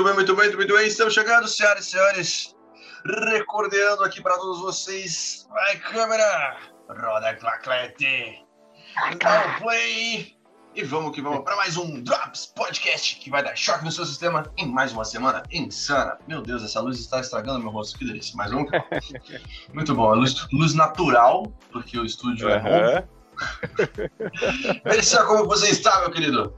Muito 0.00 0.08
bem, 0.08 0.14
muito 0.14 0.34
bem, 0.34 0.56
muito 0.56 0.74
bem. 0.74 0.86
Estamos 0.86 1.12
chegando, 1.12 1.46
senhoras 1.46 1.86
e 1.86 1.90
senhores. 1.90 2.56
Recordando 3.04 4.02
aqui 4.02 4.22
para 4.22 4.34
todos 4.38 4.60
vocês. 4.60 5.46
Vai, 5.50 5.76
câmera! 5.76 6.56
Roda 6.88 7.34
claclete! 7.34 8.42
Dá 9.22 9.58
o 9.58 9.60
play! 9.60 10.38
E 10.74 10.82
vamos 10.84 11.14
que 11.14 11.20
vamos 11.20 11.44
para 11.44 11.54
mais 11.54 11.76
um 11.76 12.02
Drops 12.02 12.46
Podcast 12.56 13.16
que 13.16 13.28
vai 13.28 13.42
dar 13.42 13.54
choque 13.54 13.84
no 13.84 13.92
seu 13.92 14.06
sistema 14.06 14.50
em 14.56 14.72
mais 14.72 14.94
uma 14.94 15.04
semana 15.04 15.42
insana. 15.52 16.16
Meu 16.26 16.40
Deus, 16.40 16.64
essa 16.64 16.80
luz 16.80 16.98
está 16.98 17.20
estragando 17.20 17.60
meu 17.60 17.70
rosto, 17.70 17.98
que 17.98 18.06
delícia. 18.06 18.34
Mas 18.34 18.50
vamos 18.50 18.70
Muito 19.74 19.94
bom, 19.94 20.14
luz, 20.14 20.48
luz 20.50 20.72
natural, 20.72 21.52
porque 21.70 21.98
o 21.98 22.06
estúdio 22.06 22.48
uhum. 22.48 22.54
é 22.54 23.02
bom. 23.02 23.08
Melissa, 24.82 25.22
como 25.26 25.46
você 25.46 25.68
está, 25.68 26.00
meu 26.00 26.10
querido? 26.10 26.54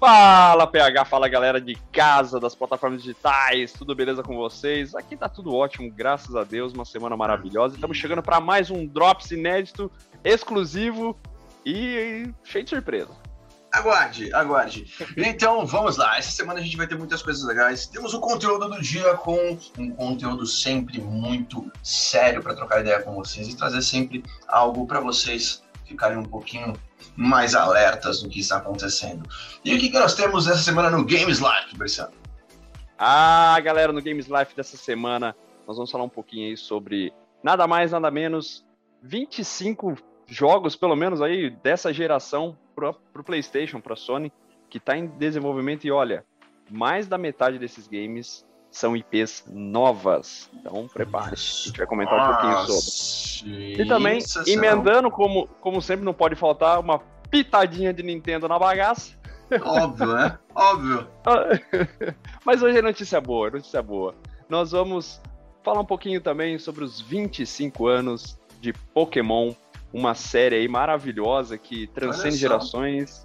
Fala 0.00 0.66
PH, 0.66 1.04
fala 1.04 1.28
galera 1.28 1.60
de 1.60 1.74
casa, 1.92 2.40
das 2.40 2.54
plataformas 2.54 3.02
digitais, 3.02 3.74
tudo 3.74 3.94
beleza 3.94 4.22
com 4.22 4.34
vocês? 4.34 4.94
Aqui 4.94 5.14
tá 5.14 5.28
tudo 5.28 5.54
ótimo, 5.54 5.92
graças 5.92 6.34
a 6.34 6.42
Deus, 6.42 6.72
uma 6.72 6.86
semana 6.86 7.14
maravilhosa. 7.18 7.74
Estamos 7.74 7.98
chegando 7.98 8.22
para 8.22 8.40
mais 8.40 8.70
um 8.70 8.86
Drops 8.86 9.30
inédito, 9.30 9.92
exclusivo 10.24 11.18
e 11.66 12.26
cheio 12.42 12.64
de 12.64 12.70
surpresa. 12.70 13.10
Aguarde, 13.70 14.32
aguarde. 14.32 14.90
Então, 15.18 15.66
vamos 15.66 15.98
lá. 15.98 16.16
Essa 16.16 16.30
semana 16.30 16.60
a 16.60 16.62
gente 16.62 16.78
vai 16.78 16.86
ter 16.86 16.96
muitas 16.96 17.22
coisas 17.22 17.44
legais. 17.44 17.86
Temos 17.86 18.14
o 18.14 18.20
conteúdo 18.20 18.70
do 18.70 18.80
dia 18.80 19.14
com 19.16 19.58
um 19.78 19.90
conteúdo 19.90 20.46
sempre 20.46 20.98
muito 20.98 21.70
sério 21.82 22.42
para 22.42 22.54
trocar 22.54 22.80
ideia 22.80 23.02
com 23.02 23.14
vocês 23.14 23.48
e 23.48 23.54
trazer 23.54 23.82
sempre 23.82 24.24
algo 24.48 24.86
para 24.86 24.98
vocês 24.98 25.62
ficarem 25.90 26.16
um 26.16 26.24
pouquinho 26.24 26.72
mais 27.16 27.54
alertas 27.54 28.22
do 28.22 28.28
que 28.28 28.40
está 28.40 28.58
acontecendo. 28.58 29.28
E 29.64 29.74
o 29.74 29.78
que, 29.78 29.90
que 29.90 29.98
nós 29.98 30.14
temos 30.14 30.46
essa 30.46 30.60
semana 30.60 30.88
no 30.88 31.04
Games 31.04 31.40
Life, 31.40 31.76
Bresciano? 31.76 32.12
Ah, 32.96 33.58
galera, 33.60 33.92
no 33.92 34.00
Games 34.00 34.26
Life 34.26 34.54
dessa 34.54 34.76
semana 34.76 35.34
nós 35.66 35.76
vamos 35.76 35.90
falar 35.90 36.04
um 36.04 36.08
pouquinho 36.08 36.48
aí 36.48 36.56
sobre 36.56 37.12
nada 37.42 37.66
mais, 37.66 37.92
nada 37.92 38.10
menos 38.10 38.64
25 39.02 39.96
jogos, 40.26 40.76
pelo 40.76 40.94
menos 40.94 41.20
aí, 41.20 41.50
dessa 41.50 41.92
geração 41.92 42.56
para 42.74 42.90
o 42.90 43.24
PlayStation, 43.24 43.80
para 43.80 43.94
a 43.94 43.96
Sony, 43.96 44.32
que 44.68 44.78
está 44.78 44.96
em 44.96 45.06
desenvolvimento 45.06 45.84
e 45.84 45.90
olha, 45.90 46.24
mais 46.70 47.08
da 47.08 47.18
metade 47.18 47.58
desses 47.58 47.88
games 47.88 48.46
são 48.70 48.96
IPs 48.96 49.44
novas. 49.48 50.48
Então 50.54 50.86
prepare-se. 50.88 51.62
A 51.62 51.66
gente 51.66 51.78
vai 51.78 51.86
comentar 51.86 52.18
um 52.18 52.32
pouquinho 52.32 52.78
sobre. 52.78 53.82
E 53.82 53.86
também, 53.86 54.18
emendando, 54.46 55.10
como, 55.10 55.48
como 55.60 55.82
sempre, 55.82 56.04
não 56.04 56.14
pode 56.14 56.34
faltar 56.34 56.78
uma 56.78 57.00
pitadinha 57.30 57.92
de 57.92 58.02
Nintendo 58.02 58.48
na 58.48 58.58
bagaça. 58.58 59.18
Óbvio, 59.62 60.14
né? 60.14 60.38
Óbvio. 60.54 61.08
Mas 62.44 62.62
hoje 62.62 62.78
é 62.78 62.82
notícia 62.82 63.20
boa, 63.20 63.48
é 63.48 63.50
notícia 63.50 63.82
boa. 63.82 64.14
Nós 64.48 64.70
vamos 64.70 65.20
falar 65.62 65.80
um 65.80 65.84
pouquinho 65.84 66.20
também 66.20 66.58
sobre 66.58 66.84
os 66.84 67.00
25 67.00 67.86
anos 67.86 68.38
de 68.60 68.72
Pokémon, 68.72 69.52
uma 69.92 70.14
série 70.14 70.56
aí 70.56 70.68
maravilhosa 70.68 71.58
que 71.58 71.86
transcende 71.88 72.36
gerações. 72.36 73.22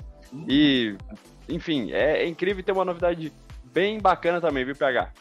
E, 0.48 0.96
enfim, 1.48 1.92
é, 1.92 2.24
é 2.24 2.28
incrível 2.28 2.64
ter 2.64 2.72
uma 2.72 2.86
novidade 2.86 3.32
bem 3.64 4.00
bacana 4.00 4.42
também, 4.42 4.66
viu, 4.66 4.76
PH? 4.76 5.12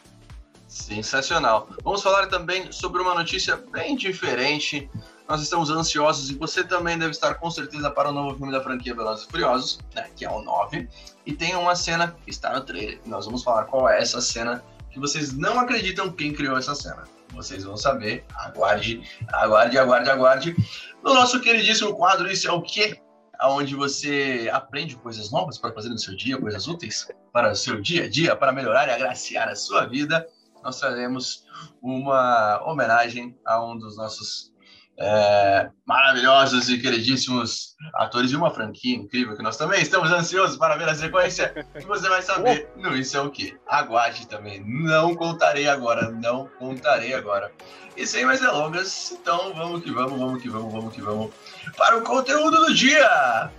Sensacional. 0.67 1.69
Vamos 1.83 2.01
falar 2.01 2.27
também 2.27 2.71
sobre 2.71 3.01
uma 3.01 3.13
notícia 3.13 3.55
bem 3.71 3.95
diferente. 3.95 4.89
Nós 5.27 5.41
estamos 5.41 5.69
ansiosos 5.69 6.29
e 6.29 6.35
você 6.35 6.63
também 6.63 6.97
deve 6.97 7.11
estar 7.11 7.35
com 7.35 7.49
certeza 7.49 7.89
para 7.89 8.09
o 8.09 8.11
novo 8.11 8.35
filme 8.37 8.51
da 8.51 8.61
franquia 8.61 8.93
Velozes 8.93 9.25
e 9.25 9.31
Furiosos, 9.31 9.79
né, 9.93 10.09
que 10.15 10.25
é 10.25 10.29
o 10.29 10.41
9. 10.41 10.87
E 11.25 11.33
tem 11.33 11.55
uma 11.55 11.75
cena 11.75 12.15
que 12.23 12.29
está 12.29 12.53
no 12.53 12.61
trailer. 12.61 12.99
Nós 13.05 13.25
vamos 13.25 13.43
falar 13.43 13.65
qual 13.65 13.89
é 13.89 13.99
essa 14.01 14.21
cena 14.21 14.63
que 14.91 14.99
vocês 14.99 15.33
não 15.33 15.59
acreditam 15.59 16.11
quem 16.11 16.33
criou 16.33 16.57
essa 16.57 16.73
cena. 16.73 17.03
Vocês 17.33 17.63
vão 17.63 17.77
saber. 17.77 18.23
Aguarde, 18.35 19.03
aguarde, 19.27 19.77
aguarde, 19.77 20.09
aguarde. 20.09 20.55
No 21.03 21.13
nosso 21.13 21.39
queridíssimo 21.41 21.95
quadro, 21.95 22.31
isso 22.31 22.47
é 22.47 22.51
o 22.51 22.61
quê? 22.61 22.99
Onde 23.43 23.75
você 23.75 24.49
aprende 24.53 24.95
coisas 24.95 25.29
novas 25.29 25.57
para 25.57 25.73
fazer 25.73 25.89
no 25.89 25.97
seu 25.97 26.15
dia, 26.15 26.37
coisas 26.37 26.67
úteis 26.67 27.07
para 27.33 27.51
o 27.51 27.55
seu 27.55 27.81
dia 27.81 28.05
a 28.05 28.09
dia, 28.09 28.35
para 28.35 28.51
melhorar 28.51 28.87
e 28.87 28.91
agraciar 28.91 29.49
a 29.49 29.55
sua 29.55 29.85
vida 29.85 30.25
nós 30.65 30.79
traremos 30.79 31.45
uma 31.79 32.59
homenagem 32.65 33.37
a 33.45 33.63
um 33.63 33.77
dos 33.77 33.95
nossos 33.95 34.51
é, 34.97 35.69
maravilhosos 35.85 36.69
e 36.69 36.79
queridíssimos 36.79 37.75
atores 37.93 38.31
de 38.31 38.35
uma 38.35 38.49
franquia 38.49 38.95
incrível 38.95 39.35
que 39.35 39.43
nós 39.43 39.57
também 39.57 39.81
estamos 39.81 40.09
ansiosos 40.09 40.57
para 40.57 40.75
ver 40.75 40.89
a 40.89 40.95
sequência 40.95 41.49
que 41.77 41.85
você 41.85 42.09
vai 42.09 42.23
saber 42.23 42.67
no 42.75 42.95
Isso 42.95 43.15
é 43.15 43.21
o 43.21 43.29
que. 43.29 43.55
Aguarde 43.67 44.27
também. 44.27 44.63
Não 44.65 45.13
contarei 45.13 45.67
agora, 45.67 46.09
não 46.09 46.49
contarei 46.57 47.13
agora. 47.13 47.51
E 47.95 48.07
sem 48.07 48.25
mais 48.25 48.39
delongas, 48.39 49.11
então 49.11 49.53
vamos 49.53 49.83
que 49.83 49.91
vamos, 49.91 50.17
vamos 50.17 50.41
que 50.41 50.49
vamos, 50.49 50.73
vamos 50.73 50.93
que 50.95 51.01
vamos 51.01 51.31
para 51.77 51.97
o 51.97 52.01
conteúdo 52.01 52.65
do 52.65 52.73
dia. 52.73 53.51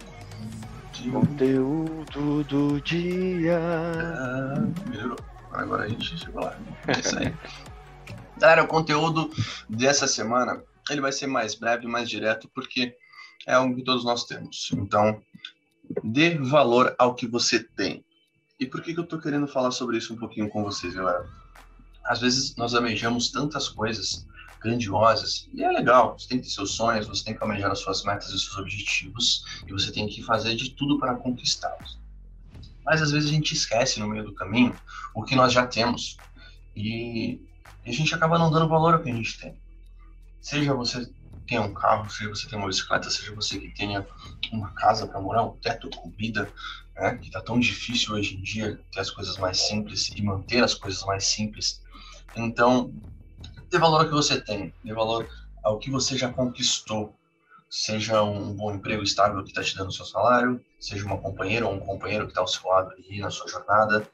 Conteúdo 1.13 2.43
do 2.45 2.81
dia. 2.81 3.61
Ah, 3.61 4.89
melhorou. 4.91 5.36
Agora 5.57 5.85
a 5.85 5.89
gente 5.89 6.19
chegou 6.19 6.45
lá. 6.45 6.59
É 6.87 7.01
isso 7.01 7.19
aí. 7.19 7.35
Galera, 8.39 8.63
o 8.63 8.69
conteúdo 8.69 9.31
dessa 9.69 10.07
semana 10.07 10.63
ele 10.91 11.01
vai 11.01 11.13
ser 11.13 11.27
mais 11.27 11.55
breve, 11.55 11.87
mais 11.87 12.09
direto, 12.09 12.49
porque 12.55 12.95
é 13.47 13.55
algo 13.55 13.75
que 13.75 13.83
todos 13.83 14.05
nós 14.05 14.25
temos. 14.25 14.71
Então, 14.73 15.21
dê 16.05 16.37
valor 16.39 16.95
ao 16.99 17.15
que 17.15 17.27
você 17.27 17.61
tem. 17.61 18.05
E 18.61 18.67
por 18.67 18.83
que, 18.83 18.95
que 18.95 19.01
eu 19.01 19.05
estou 19.05 19.21
querendo 19.21 19.49
falar 19.49 19.71
sobre 19.71 19.97
isso 19.97 20.15
um 20.15 20.17
pouquinho 20.17 20.49
com 20.49 20.63
vocês, 20.63 20.95
galera? 20.95 21.29
Às 22.05 22.21
vezes 22.21 22.55
nós 22.57 22.75
almejamos 22.75 23.31
tantas 23.31 23.69
coisas 23.69 24.27
grandiosas, 24.61 25.49
e 25.53 25.63
é 25.63 25.71
legal, 25.71 26.19
você 26.19 26.29
tem 26.29 26.39
que 26.39 26.45
ter 26.45 26.51
seus 26.51 26.73
sonhos, 26.73 27.07
você 27.07 27.25
tem 27.25 27.37
que 27.37 27.43
almejar 27.43 27.71
as 27.71 27.79
suas 27.79 28.03
metas 28.05 28.29
e 28.29 28.39
seus 28.39 28.57
objetivos, 28.57 29.45
e 29.67 29.73
você 29.73 29.93
tem 29.93 30.07
que 30.09 30.23
fazer 30.23 30.57
de 30.57 30.71
tudo 30.71 30.99
para 30.99 31.15
conquistá-los 31.15 31.99
mas 32.87 33.03
às 33.03 33.11
vezes 33.11 33.29
a 33.29 33.33
gente 33.33 33.53
esquece 33.53 33.99
no 33.99 34.07
meio 34.07 34.25
do 34.25 34.33
caminho 34.33 34.75
o 35.13 35.25
que 35.25 35.35
nós 35.35 35.53
já 35.53 35.67
temos 35.67 36.17
e 36.75 37.41
a 37.85 37.91
gente 37.91 38.15
acaba 38.15 38.39
não 38.39 38.51
dando 38.51 38.69
valor 38.69 38.95
ao 38.95 39.03
que 39.03 39.11
a 39.11 39.15
gente 39.15 39.39
tem. 39.39 39.59
Seja 40.41 40.73
você 40.73 41.11
tenha 41.47 41.63
um 41.63 41.75
carro, 41.75 42.09
seja 42.09 42.31
você 42.31 42.49
tenha 42.49 42.61
uma 42.61 42.69
bicicleta, 42.69 43.11
seja 43.11 43.35
você 43.35 43.59
que 43.59 43.71
tenha 43.71 44.07
uma 44.53 44.71
casa 44.73 45.07
para 45.07 45.21
morar, 45.21 45.45
um 45.45 45.57
teto, 45.57 45.91
comida, 45.91 46.51
né, 46.95 47.17
que 47.17 47.27
está 47.27 47.41
tão 47.41 47.59
difícil 47.59 48.15
hoje 48.15 48.37
em 48.37 48.43
dia 48.43 48.81
ter 48.93 49.01
as 49.01 49.11
coisas 49.11 49.37
mais 49.39 49.59
simples 49.59 50.09
e 50.15 50.23
manter 50.23 50.63
as 50.63 50.75
coisas 50.75 51.03
mais 51.05 51.25
simples. 51.25 51.83
Então, 52.37 52.93
dê 53.71 53.79
valor 53.79 54.03
ao 54.03 54.09
que 54.09 54.15
você 54.15 54.41
tem, 54.41 54.73
dê 54.85 54.93
valor 54.93 55.29
ao 55.65 55.79
que 55.79 55.91
você 55.91 56.17
já 56.17 56.33
conquistou, 56.33 57.16
seja 57.69 58.23
um 58.23 58.55
bom 58.55 58.73
emprego 58.73 59.03
estável 59.03 59.43
que 59.43 59.51
está 59.51 59.63
te 59.63 59.77
dando 59.77 59.89
o 59.89 59.93
seu 59.93 60.05
salário, 60.05 60.61
seja 60.79 61.05
uma 61.05 61.19
companheira 61.19 61.67
ou 61.67 61.75
um 61.75 61.81
companheiro 61.81 62.25
que 62.27 62.33
está 62.33 62.41
ao 62.41 62.49
seu 62.49 62.69
lado 62.69 62.93
ali 62.93 63.19
na 63.19 63.31
sua 63.31 63.49
jornada, 63.49 64.09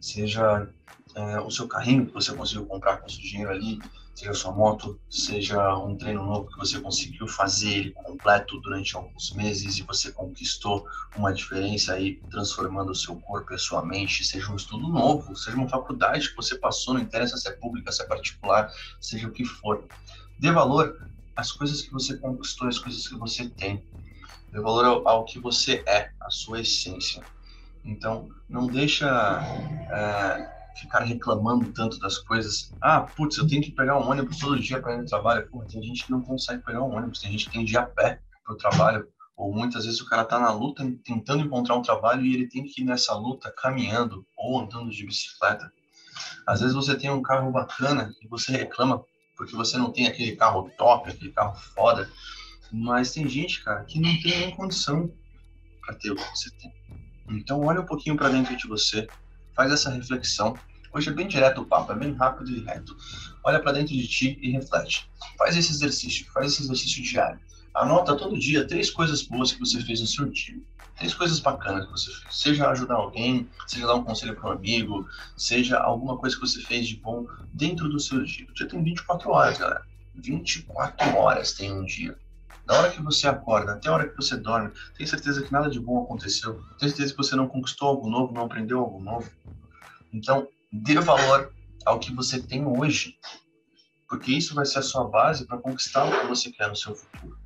seja 0.00 0.68
é, 1.14 1.40
o 1.40 1.50
seu 1.50 1.66
carrinho 1.66 2.06
que 2.06 2.12
você 2.12 2.32
conseguiu 2.34 2.66
comprar 2.66 2.98
com 2.98 3.06
o 3.06 3.10
seu 3.10 3.22
dinheiro 3.22 3.50
ali, 3.50 3.80
seja 4.14 4.32
a 4.32 4.34
sua 4.34 4.52
moto, 4.52 5.00
seja 5.08 5.76
um 5.78 5.96
treino 5.96 6.24
novo 6.24 6.48
que 6.48 6.58
você 6.58 6.80
conseguiu 6.80 7.28
fazer 7.28 7.70
ele 7.70 7.90
completo 7.92 8.60
durante 8.60 8.96
alguns 8.96 9.32
meses 9.32 9.78
e 9.78 9.82
você 9.82 10.10
conquistou 10.10 10.84
uma 11.16 11.32
diferença 11.32 11.94
aí, 11.94 12.20
transformando 12.30 12.90
o 12.90 12.96
seu 12.96 13.14
corpo 13.16 13.52
e 13.52 13.54
a 13.54 13.58
sua 13.58 13.84
mente, 13.84 14.24
seja 14.24 14.50
um 14.50 14.56
estudo 14.56 14.88
novo, 14.88 15.36
seja 15.36 15.56
uma 15.56 15.68
faculdade 15.68 16.30
que 16.30 16.36
você 16.36 16.58
passou, 16.58 16.94
não 16.94 17.00
interessa 17.00 17.36
se 17.36 17.48
é 17.48 17.52
pública, 17.52 17.92
se 17.92 18.02
é 18.02 18.06
particular, 18.06 18.70
seja 19.00 19.28
o 19.28 19.32
que 19.32 19.44
for. 19.44 19.84
Dê 20.38 20.50
valor 20.50 21.08
as 21.38 21.52
coisas 21.52 21.82
que 21.82 21.92
você 21.92 22.16
conquistou, 22.16 22.66
as 22.66 22.80
coisas 22.80 23.06
que 23.06 23.14
você 23.14 23.48
tem. 23.48 23.80
Dê 24.50 24.60
valor 24.60 24.84
ao, 24.84 25.08
ao 25.08 25.24
que 25.24 25.38
você 25.38 25.84
é, 25.86 26.10
a 26.20 26.30
sua 26.30 26.60
essência. 26.60 27.22
Então, 27.84 28.28
não 28.48 28.66
deixa 28.66 29.06
é, 29.88 30.80
ficar 30.80 31.04
reclamando 31.04 31.72
tanto 31.72 32.00
das 32.00 32.18
coisas. 32.18 32.72
Ah, 32.80 33.02
putz, 33.02 33.38
eu 33.38 33.46
tenho 33.46 33.62
que 33.62 33.70
pegar 33.70 33.96
um 33.96 34.10
ônibus 34.10 34.38
todo 34.38 34.58
dia 34.58 34.82
para 34.82 34.94
ir 34.94 34.98
no 34.98 35.06
trabalho. 35.06 35.48
Pô, 35.48 35.62
tem 35.64 35.80
gente 35.80 36.04
que 36.04 36.10
não 36.10 36.22
consegue 36.22 36.64
pegar 36.64 36.82
um 36.82 36.96
ônibus, 36.96 37.20
tem 37.20 37.30
gente 37.30 37.44
que 37.44 37.52
tem 37.52 37.64
ir 37.64 37.78
a 37.78 37.84
pé 37.84 38.20
para 38.44 38.54
o 38.54 38.58
trabalho. 38.58 39.06
Ou 39.36 39.54
muitas 39.54 39.84
vezes 39.84 40.00
o 40.00 40.08
cara 40.08 40.22
está 40.22 40.40
na 40.40 40.50
luta 40.50 40.84
tentando 41.04 41.44
encontrar 41.44 41.76
um 41.76 41.82
trabalho 41.82 42.26
e 42.26 42.34
ele 42.34 42.48
tem 42.48 42.64
que 42.64 42.80
ir 42.80 42.84
nessa 42.84 43.14
luta 43.14 43.54
caminhando 43.56 44.26
ou 44.36 44.60
andando 44.60 44.90
de 44.90 45.06
bicicleta. 45.06 45.72
Às 46.44 46.60
vezes 46.60 46.74
você 46.74 46.96
tem 46.96 47.10
um 47.10 47.22
carro 47.22 47.52
bacana 47.52 48.12
e 48.20 48.26
você 48.26 48.50
reclama 48.50 49.04
porque 49.38 49.54
você 49.54 49.78
não 49.78 49.92
tem 49.92 50.08
aquele 50.08 50.34
carro 50.34 50.68
top, 50.76 51.08
aquele 51.08 51.30
carro 51.30 51.56
foda. 51.74 52.10
Mas 52.72 53.12
tem 53.12 53.26
gente, 53.28 53.62
cara, 53.62 53.84
que 53.84 53.98
não 54.00 54.20
tem 54.20 54.40
nem 54.40 54.50
condição 54.50 55.10
para 55.80 55.94
ter 55.94 56.10
o 56.10 56.16
que 56.16 56.30
você 56.36 56.50
tem. 56.50 56.74
Então, 57.30 57.60
olha 57.60 57.80
um 57.80 57.86
pouquinho 57.86 58.16
para 58.16 58.28
dentro 58.28 58.56
de 58.56 58.66
você, 58.66 59.06
faz 59.54 59.70
essa 59.70 59.90
reflexão. 59.90 60.58
Hoje 60.92 61.08
é 61.08 61.12
bem 61.12 61.28
direto 61.28 61.60
o 61.60 61.64
papo, 61.64 61.92
é 61.92 61.94
bem 61.94 62.12
rápido 62.14 62.50
e 62.50 62.64
reto. 62.64 62.96
Olha 63.44 63.60
para 63.60 63.72
dentro 63.72 63.94
de 63.94 64.08
ti 64.08 64.38
e 64.42 64.50
reflete. 64.50 65.08
Faz 65.38 65.56
esse 65.56 65.70
exercício, 65.70 66.26
faz 66.32 66.52
esse 66.52 66.62
exercício 66.62 67.02
diário. 67.02 67.40
Anota 67.74 68.16
todo 68.16 68.38
dia 68.38 68.66
três 68.66 68.90
coisas 68.90 69.22
boas 69.22 69.52
que 69.52 69.60
você 69.60 69.80
fez 69.80 70.00
no 70.00 70.06
seu 70.06 70.28
dia. 70.28 70.60
Três 70.98 71.14
coisas 71.14 71.38
bacanas 71.40 71.86
que 71.86 71.92
você 71.92 72.10
fez. 72.10 72.36
Seja 72.36 72.68
ajudar 72.70 72.96
alguém, 72.96 73.48
seja 73.66 73.86
dar 73.86 73.94
um 73.94 74.04
conselho 74.04 74.34
para 74.34 74.50
um 74.50 74.52
amigo, 74.52 75.08
seja 75.36 75.78
alguma 75.78 76.18
coisa 76.18 76.36
que 76.36 76.42
você 76.42 76.60
fez 76.60 76.86
de 76.86 76.96
bom 76.96 77.26
dentro 77.52 77.88
do 77.88 78.00
seu 78.00 78.22
dia. 78.24 78.46
Dia 78.52 78.68
tem 78.68 78.82
24 78.82 79.30
horas, 79.30 79.58
galera. 79.58 79.86
24 80.14 81.16
horas 81.16 81.52
tem 81.52 81.72
um 81.72 81.84
dia. 81.84 82.18
Da 82.66 82.78
hora 82.78 82.90
que 82.90 83.00
você 83.00 83.26
acorda 83.26 83.72
até 83.72 83.88
a 83.88 83.92
hora 83.92 84.08
que 84.08 84.16
você 84.16 84.36
dorme, 84.36 84.70
tem 84.96 85.06
certeza 85.06 85.42
que 85.42 85.50
nada 85.50 85.70
de 85.70 85.80
bom 85.80 86.02
aconteceu? 86.02 86.62
Tem 86.78 86.88
certeza 86.88 87.12
que 87.12 87.16
você 87.16 87.34
não 87.34 87.48
conquistou 87.48 87.88
algo 87.88 88.10
novo, 88.10 88.34
não 88.34 88.44
aprendeu 88.44 88.80
algo 88.80 89.00
novo? 89.00 89.30
Então, 90.12 90.48
dê 90.70 91.00
valor 91.00 91.52
ao 91.86 91.98
que 91.98 92.12
você 92.12 92.42
tem 92.42 92.66
hoje, 92.66 93.18
porque 94.06 94.32
isso 94.32 94.54
vai 94.54 94.66
ser 94.66 94.80
a 94.80 94.82
sua 94.82 95.04
base 95.04 95.46
para 95.46 95.56
conquistar 95.56 96.04
o 96.04 96.20
que 96.20 96.26
você 96.26 96.50
quer 96.50 96.68
no 96.68 96.76
seu 96.76 96.94
futuro. 96.94 97.38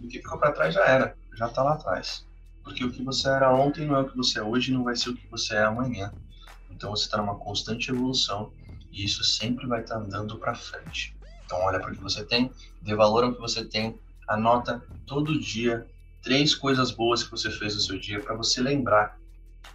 O 0.00 0.06
que 0.06 0.18
ficou 0.18 0.38
para 0.38 0.52
trás 0.52 0.74
já 0.74 0.84
era, 0.84 1.16
já 1.34 1.46
está 1.46 1.62
lá 1.62 1.74
atrás. 1.74 2.29
Porque 2.62 2.84
o 2.84 2.92
que 2.92 3.02
você 3.02 3.28
era 3.28 3.54
ontem 3.54 3.86
não 3.86 3.96
é 3.96 4.00
o 4.00 4.08
que 4.08 4.16
você 4.16 4.38
é 4.38 4.42
hoje, 4.42 4.72
não 4.72 4.84
vai 4.84 4.96
ser 4.96 5.10
o 5.10 5.16
que 5.16 5.26
você 5.28 5.54
é 5.54 5.64
amanhã. 5.64 6.12
Então 6.70 6.90
você 6.90 7.04
está 7.04 7.16
numa 7.18 7.38
constante 7.38 7.90
evolução 7.90 8.52
e 8.90 9.04
isso 9.04 9.24
sempre 9.24 9.66
vai 9.66 9.80
estar 9.80 9.96
tá 9.96 10.00
andando 10.00 10.38
para 10.38 10.54
frente. 10.54 11.16
Então 11.44 11.58
olha 11.62 11.80
para 11.80 11.90
o 11.90 11.94
que 11.94 12.02
você 12.02 12.24
tem, 12.24 12.50
dê 12.80 12.94
valor 12.94 13.24
ao 13.24 13.34
que 13.34 13.40
você 13.40 13.64
tem, 13.64 13.98
anota 14.28 14.82
todo 15.06 15.38
dia 15.38 15.86
três 16.22 16.54
coisas 16.54 16.90
boas 16.90 17.22
que 17.22 17.30
você 17.30 17.50
fez 17.50 17.74
no 17.74 17.80
seu 17.80 17.98
dia 17.98 18.22
para 18.22 18.36
você 18.36 18.60
lembrar. 18.60 19.18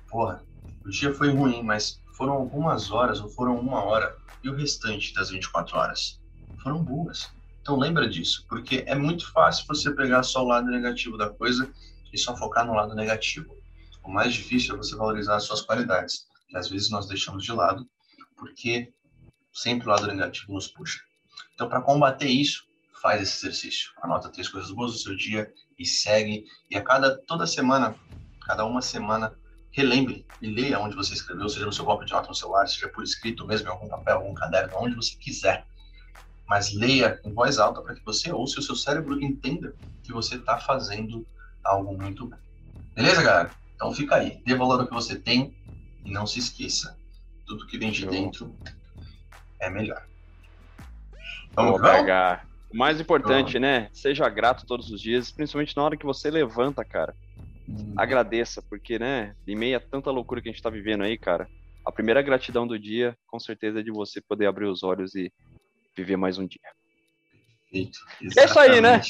Porra, 0.07 0.43
o 0.85 0.89
dia 0.89 1.13
foi 1.13 1.29
ruim, 1.29 1.63
mas 1.63 2.01
foram 2.15 2.33
algumas 2.33 2.91
horas 2.91 3.19
ou 3.19 3.29
foram 3.29 3.59
uma 3.59 3.83
hora 3.83 4.15
e 4.43 4.49
o 4.49 4.55
restante 4.55 5.13
das 5.13 5.29
24 5.29 5.77
horas 5.77 6.21
foram 6.61 6.83
boas. 6.83 7.27
Então 7.61 7.77
lembra 7.77 8.07
disso, 8.07 8.45
porque 8.47 8.83
é 8.87 8.95
muito 8.95 9.31
fácil 9.31 9.65
você 9.67 9.91
pegar 9.91 10.23
só 10.23 10.43
o 10.43 10.47
lado 10.47 10.67
negativo 10.67 11.17
da 11.17 11.29
coisa 11.29 11.71
e 12.15 12.17
só 12.17 12.35
focar 12.35 12.65
no 12.65 12.73
lado 12.73 12.95
negativo. 12.95 13.55
O 14.03 14.09
mais 14.09 14.33
difícil 14.33 14.73
é 14.73 14.77
você 14.77 14.95
valorizar 14.95 15.35
as 15.35 15.43
suas 15.43 15.61
qualidades, 15.61 16.27
que 16.47 16.57
às 16.57 16.69
vezes 16.69 16.89
nós 16.89 17.07
deixamos 17.07 17.43
de 17.43 17.51
lado, 17.51 17.85
porque 18.37 18.93
sempre 19.53 19.85
o 19.85 19.89
lado 19.91 20.07
negativo 20.07 20.53
nos 20.53 20.69
puxa. 20.69 21.01
Então, 21.53 21.67
para 21.67 21.81
combater 21.81 22.27
isso, 22.27 22.65
faz 23.01 23.21
esse 23.21 23.45
exercício. 23.45 23.91
Anota 24.01 24.29
três 24.29 24.47
coisas 24.47 24.71
boas 24.71 24.93
do 24.93 24.97
seu 24.97 25.15
dia 25.15 25.53
e 25.77 25.85
segue. 25.85 26.45
E 26.69 26.77
a 26.77 26.81
cada 26.81 27.17
toda 27.17 27.45
semana, 27.45 27.95
cada 28.45 28.65
uma 28.65 28.81
semana, 28.81 29.37
relembre 29.71 30.25
e 30.41 30.47
leia 30.47 30.79
onde 30.79 30.95
você 30.95 31.13
escreveu, 31.13 31.49
seja 31.49 31.65
no 31.65 31.73
seu 31.73 31.83
bloco 31.83 32.05
de 32.05 32.13
nota 32.13 32.29
no 32.29 32.35
celular, 32.35 32.65
seja 32.67 32.87
por 32.87 33.03
escrito 33.03 33.45
mesmo, 33.45 33.67
em 33.67 33.71
algum 33.71 33.89
papel, 33.89 34.17
algum 34.17 34.33
caderno, 34.33 34.73
onde 34.77 34.95
você 34.95 35.17
quiser. 35.17 35.65
Mas 36.47 36.73
leia 36.73 37.19
em 37.25 37.33
voz 37.33 37.59
alta 37.59 37.81
para 37.81 37.95
que 37.95 38.05
você 38.05 38.31
ouça 38.31 38.55
e 38.57 38.59
o 38.59 38.63
seu 38.63 38.75
cérebro 38.75 39.21
entenda 39.21 39.75
que 40.03 40.13
você 40.13 40.35
está 40.35 40.57
fazendo 40.59 41.25
algo 41.65 41.97
muito 41.97 42.27
bom. 42.27 42.37
Beleza, 42.95 43.21
galera? 43.21 43.51
Então 43.75 43.93
fica 43.93 44.15
aí. 44.15 44.41
Dê 44.45 44.55
valor 44.55 44.79
ao 44.79 44.87
que 44.87 44.93
você 44.93 45.19
tem 45.19 45.53
e 46.05 46.11
não 46.11 46.25
se 46.25 46.39
esqueça. 46.39 46.97
Tudo 47.45 47.67
que 47.67 47.77
vem 47.77 47.91
de 47.91 48.05
dentro 48.05 48.55
é 49.59 49.69
melhor. 49.69 50.05
Vamos 51.53 51.81
pegar. 51.81 52.47
O 52.73 52.77
mais 52.77 52.99
importante, 52.99 53.59
né? 53.59 53.89
Seja 53.93 54.27
grato 54.29 54.65
todos 54.65 54.89
os 54.89 55.01
dias, 55.01 55.31
principalmente 55.31 55.75
na 55.75 55.83
hora 55.83 55.97
que 55.97 56.05
você 56.05 56.29
levanta, 56.29 56.83
cara. 56.83 57.15
Hum. 57.67 57.93
Agradeça, 57.97 58.61
porque, 58.61 58.99
né, 58.99 59.35
em 59.47 59.55
meio 59.55 59.77
a 59.77 59.79
tanta 59.79 60.11
loucura 60.11 60.41
que 60.41 60.49
a 60.49 60.51
gente 60.51 60.61
tá 60.61 60.69
vivendo 60.69 61.03
aí, 61.03 61.17
cara, 61.17 61.47
a 61.85 61.91
primeira 61.91 62.21
gratidão 62.21 62.67
do 62.67 62.77
dia, 62.77 63.17
com 63.27 63.39
certeza, 63.39 63.79
é 63.79 63.83
de 63.83 63.91
você 63.91 64.21
poder 64.21 64.47
abrir 64.47 64.65
os 64.65 64.83
olhos 64.83 65.15
e 65.15 65.31
viver 65.95 66.17
mais 66.17 66.37
um 66.37 66.45
dia. 66.45 66.59
Perfeito. 67.71 67.99
É 68.37 68.45
isso 68.45 68.59
aí, 68.59 68.81
né? 68.81 69.01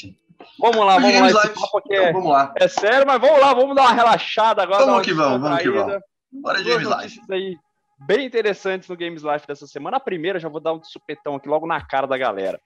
Vamos 0.58 0.84
lá, 0.84 0.98
vamos 0.98 1.32
lá. 1.32 1.42
Aqui 1.42 1.94
é, 1.94 2.10
então, 2.10 2.12
vamos 2.12 2.32
lá. 2.32 2.52
é 2.56 2.68
sério, 2.68 3.06
mas 3.06 3.20
vamos 3.20 3.40
lá, 3.40 3.54
vamos 3.54 3.76
dar 3.76 3.82
uma 3.82 3.92
relaxada 3.92 4.62
agora. 4.62 4.86
Vamos 4.86 5.04
que 5.04 5.12
vamos, 5.12 5.40
vamos 5.40 5.62
que 5.62 5.70
vamos. 5.70 5.98
Bora 6.32 6.62
de 6.62 6.70
Games 6.70 6.88
Life. 6.88 7.20
Aí 7.30 7.56
bem 7.98 8.26
interessantes 8.26 8.88
no 8.88 8.96
Games 8.96 9.22
Life 9.22 9.46
dessa 9.46 9.66
semana. 9.66 9.96
A 9.96 10.00
primeira, 10.00 10.38
já 10.38 10.48
vou 10.48 10.60
dar 10.60 10.72
um 10.72 10.82
supetão 10.82 11.36
aqui 11.36 11.48
logo 11.48 11.66
na 11.66 11.80
cara 11.80 12.06
da 12.06 12.18
galera. 12.18 12.60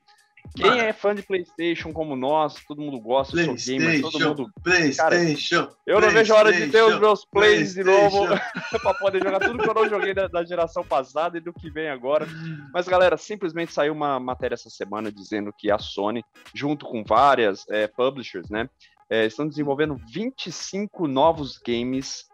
Quem 0.55 0.81
é 0.81 0.93
fã 0.93 1.15
de 1.15 1.23
PlayStation 1.23 1.93
como 1.93 2.17
nós, 2.17 2.55
todo 2.67 2.81
mundo 2.81 3.01
gosta, 3.01 3.37
sou 3.45 3.55
gamer, 3.55 4.01
todo 4.01 4.19
mundo. 4.19 4.51
PlayStation. 4.63 5.67
Cara, 5.67 5.77
eu 5.87 6.01
não 6.01 6.11
vejo 6.11 6.35
a 6.35 6.39
hora 6.39 6.53
de 6.53 6.69
ter 6.69 6.83
os 6.83 6.99
meus 6.99 7.25
plays 7.25 7.75
de 7.75 7.85
novo 7.85 8.27
para 8.83 8.95
poder 8.99 9.23
jogar 9.23 9.41
tudo 9.41 9.59
que 9.59 9.69
eu 9.69 9.75
não 9.75 9.89
joguei 9.89 10.13
da, 10.13 10.27
da, 10.27 10.45
geração 10.45 10.85
passada 10.85 11.39
e 11.39 11.41
do 11.41 11.53
que 11.53 11.71
vem 11.71 11.89
agora. 11.89 12.27
Mas, 12.73 12.89
galera, 12.89 13.17
simplesmente 13.17 13.73
saiu 13.73 13.93
uma 13.93 14.19
matéria 14.19 14.55
essa 14.55 14.71
semana 14.71 15.13
dizendo 15.13 15.53
que 15.57 15.71
a 15.71 15.79
Sony, 15.79 16.25
junto 16.55 16.87
com 16.87 17.05
várias 17.05 17.65
é, 17.69 17.87
publishers, 17.87 18.49
né, 18.51 18.69
é, 19.09 19.27
estão 19.27 19.47
desenvolvendo 19.47 20.01
25 20.13 21.07
novos 21.07 21.59
games 21.59 22.30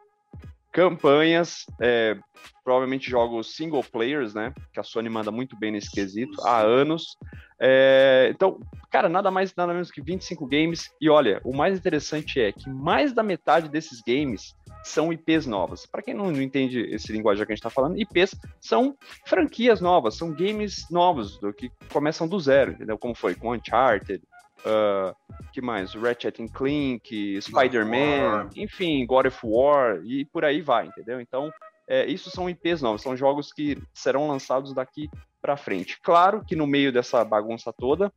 campanhas, 0.76 1.64
é, 1.80 2.18
provavelmente 2.62 3.08
jogos 3.08 3.56
single 3.56 3.82
players, 3.82 4.34
né? 4.34 4.52
Que 4.74 4.78
a 4.78 4.82
Sony 4.82 5.08
manda 5.08 5.30
muito 5.30 5.58
bem 5.58 5.72
nesse 5.72 5.90
quesito 5.90 6.46
há 6.46 6.60
anos. 6.60 7.16
É, 7.58 8.28
então, 8.30 8.60
cara, 8.90 9.08
nada 9.08 9.30
mais 9.30 9.54
nada 9.56 9.72
menos 9.72 9.90
que 9.90 10.02
25 10.02 10.46
games. 10.46 10.90
E 11.00 11.08
olha, 11.08 11.40
o 11.44 11.56
mais 11.56 11.78
interessante 11.78 12.38
é 12.38 12.52
que 12.52 12.68
mais 12.68 13.14
da 13.14 13.22
metade 13.22 13.70
desses 13.70 14.02
games 14.06 14.54
são 14.84 15.10
IPs 15.10 15.46
novas. 15.46 15.86
Para 15.86 16.02
quem 16.02 16.12
não, 16.12 16.30
não, 16.30 16.42
entende 16.42 16.82
esse 16.94 17.10
linguagem 17.10 17.46
que 17.46 17.52
a 17.52 17.54
gente 17.54 17.60
está 17.60 17.70
falando, 17.70 17.98
IPs 17.98 18.34
são 18.60 18.94
franquias 19.24 19.80
novas, 19.80 20.14
são 20.14 20.30
games 20.30 20.84
novos, 20.90 21.38
do 21.38 21.54
que 21.54 21.70
começam 21.90 22.28
do 22.28 22.38
zero, 22.38 22.72
entendeu? 22.72 22.98
Como 22.98 23.14
foi 23.14 23.34
com 23.34 23.54
Uncharted, 23.54 24.22
Uh, 24.66 25.14
que 25.52 25.60
mais? 25.60 25.94
Ratchet 25.94 26.44
Clank, 26.52 27.40
Spider-Man, 27.40 28.50
enfim, 28.56 29.06
God 29.06 29.26
of 29.26 29.38
War 29.44 30.00
e 30.04 30.24
por 30.24 30.44
aí 30.44 30.60
vai, 30.60 30.86
entendeu? 30.86 31.20
Então, 31.20 31.52
é, 31.86 32.04
isso 32.06 32.30
são 32.30 32.50
IPs 32.50 32.82
novos, 32.82 33.02
são 33.02 33.16
jogos 33.16 33.52
que 33.52 33.78
serão 33.94 34.26
lançados 34.26 34.74
daqui 34.74 35.08
para 35.40 35.56
frente. 35.56 36.00
Claro 36.02 36.44
que 36.44 36.56
no 36.56 36.66
meio 36.66 36.92
dessa 36.92 37.24
bagunça 37.24 37.72
toda 37.72 38.12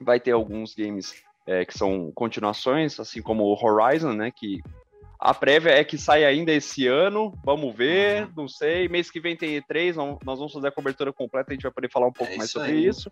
vai 0.00 0.18
ter 0.18 0.32
alguns 0.32 0.74
games 0.74 1.14
é, 1.46 1.64
que 1.64 1.78
são 1.78 2.10
continuações, 2.12 2.98
assim 2.98 3.22
como 3.22 3.44
o 3.44 3.54
Horizon, 3.54 4.12
né? 4.12 4.32
Que 4.34 4.60
a 5.20 5.32
prévia 5.32 5.70
é 5.70 5.84
que 5.84 5.96
sai 5.96 6.24
ainda 6.24 6.52
esse 6.52 6.86
ano, 6.88 7.32
vamos 7.44 7.74
ver, 7.74 8.24
uhum. 8.24 8.32
não 8.36 8.48
sei. 8.48 8.88
Mês 8.88 9.10
que 9.10 9.20
vem 9.20 9.36
tem 9.36 9.60
E3, 9.60 9.94
nós 10.24 10.38
vamos 10.38 10.52
fazer 10.52 10.68
a 10.68 10.72
cobertura 10.72 11.12
completa, 11.12 11.52
a 11.52 11.54
gente 11.54 11.62
vai 11.62 11.72
poder 11.72 11.90
falar 11.90 12.08
um 12.08 12.12
pouco 12.12 12.32
é 12.32 12.36
mais 12.36 12.50
sobre 12.50 12.72
aí. 12.72 12.86
isso. 12.86 13.10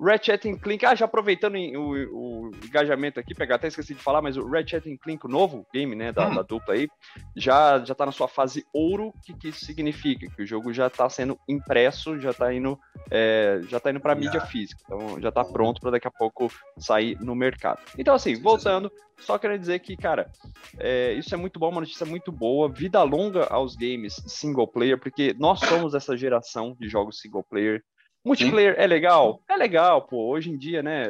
Ratchet 0.00 0.56
Clank, 0.58 0.84
ah, 0.86 0.94
já 0.94 1.04
aproveitando 1.04 1.56
o, 1.56 2.48
o, 2.48 2.50
engajamento 2.64 3.20
aqui, 3.20 3.34
pegar 3.34 3.56
até 3.56 3.68
esqueci 3.68 3.94
de 3.94 4.02
falar, 4.02 4.20
mas 4.20 4.36
o 4.36 4.46
Ratchet 4.46 4.98
Clank, 4.98 5.24
o 5.24 5.28
novo 5.28 5.66
game, 5.72 5.94
né, 5.94 6.12
da, 6.12 6.28
hum. 6.28 6.34
da, 6.34 6.42
dupla 6.42 6.74
aí, 6.74 6.88
já, 7.36 7.82
já 7.84 7.94
tá 7.94 8.04
na 8.04 8.12
sua 8.12 8.26
fase 8.26 8.64
ouro, 8.72 9.08
o 9.08 9.20
que, 9.22 9.34
que 9.34 9.48
isso 9.48 9.64
significa? 9.64 10.28
Que 10.28 10.42
o 10.42 10.46
jogo 10.46 10.72
já 10.72 10.90
tá 10.90 11.08
sendo 11.08 11.38
impresso, 11.48 12.18
já 12.18 12.32
tá 12.32 12.52
indo, 12.52 12.78
é, 13.10 13.60
já 13.68 13.78
tá 13.78 13.90
indo 13.90 14.00
pra 14.00 14.14
mídia 14.14 14.40
física, 14.40 14.82
então 14.84 15.20
já 15.20 15.30
tá 15.30 15.44
pronto 15.44 15.80
para 15.80 15.92
daqui 15.92 16.08
a 16.08 16.10
pouco 16.10 16.50
sair 16.78 17.16
no 17.20 17.34
mercado. 17.34 17.80
Então, 17.96 18.14
assim, 18.14 18.34
voltando, 18.34 18.90
só 19.18 19.38
quero 19.38 19.58
dizer 19.58 19.78
que, 19.78 19.96
cara, 19.96 20.30
é, 20.78 21.12
isso 21.12 21.34
é 21.34 21.38
muito 21.38 21.58
bom, 21.58 21.70
uma 21.70 21.80
notícia 21.80 22.04
muito 22.04 22.32
boa, 22.32 22.68
vida 22.68 23.02
longa 23.02 23.44
aos 23.44 23.76
games 23.76 24.14
single 24.26 24.66
player, 24.66 24.98
porque 24.98 25.34
nós 25.38 25.60
somos 25.60 25.94
essa 25.94 26.16
geração 26.16 26.76
de 26.78 26.88
jogos 26.88 27.20
single 27.20 27.44
player, 27.44 27.82
Multiplayer 28.24 28.74
Sim. 28.74 28.80
é 28.80 28.86
legal? 28.86 29.40
É 29.48 29.56
legal, 29.56 30.02
pô. 30.02 30.30
Hoje 30.30 30.50
em 30.50 30.56
dia, 30.56 30.82
né? 30.82 31.04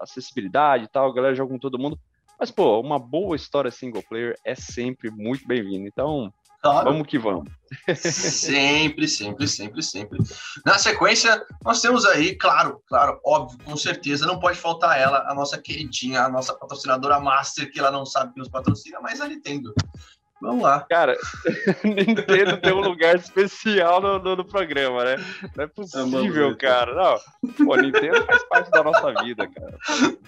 Acessibilidade 0.00 0.84
e 0.84 0.88
tal, 0.88 1.10
a 1.10 1.14
galera 1.14 1.34
joga 1.34 1.52
com 1.52 1.58
todo 1.58 1.78
mundo. 1.78 1.98
Mas, 2.38 2.50
pô, 2.50 2.80
uma 2.80 2.98
boa 2.98 3.36
história 3.36 3.70
single 3.70 4.02
player 4.02 4.36
é 4.44 4.54
sempre 4.54 5.10
muito 5.10 5.46
bem-vinda. 5.46 5.86
Então, 5.86 6.32
claro. 6.60 6.90
vamos 6.90 7.06
que 7.06 7.18
vamos. 7.18 7.50
Sempre, 7.94 9.08
sempre, 9.08 9.48
sempre, 9.48 9.82
sempre. 9.82 10.18
Na 10.64 10.78
sequência, 10.78 11.44
nós 11.64 11.80
temos 11.80 12.04
aí, 12.06 12.36
claro, 12.36 12.80
claro, 12.86 13.20
óbvio, 13.24 13.58
com 13.64 13.76
certeza, 13.76 14.26
não 14.26 14.38
pode 14.38 14.58
faltar 14.58 14.98
ela, 14.98 15.28
a 15.28 15.34
nossa 15.34 15.60
queridinha, 15.60 16.22
a 16.22 16.28
nossa 16.28 16.54
patrocinadora 16.54 17.18
master, 17.18 17.70
que 17.70 17.78
ela 17.78 17.90
não 17.90 18.06
sabe 18.06 18.32
que 18.32 18.38
nos 18.38 18.48
patrocina, 18.48 19.00
mas 19.00 19.20
a 19.20 19.28
Nintendo. 19.28 19.74
Vamos 20.44 20.62
lá. 20.62 20.80
Cara, 20.80 21.16
Nintendo 21.82 22.58
tem 22.58 22.72
um 22.72 22.80
lugar 22.80 23.16
especial 23.16 23.98
no, 23.98 24.18
no, 24.18 24.36
no, 24.36 24.44
programa, 24.44 25.02
né? 25.02 25.16
Não 25.56 25.64
é 25.64 25.66
possível, 25.66 26.50
é 26.50 26.54
cara. 26.54 26.94
Não. 26.94 27.64
Pô, 27.64 27.74
Nintendo 27.76 28.22
faz 28.26 28.44
parte 28.44 28.70
da 28.70 28.82
nossa 28.82 29.14
vida, 29.24 29.48
cara. 29.48 29.78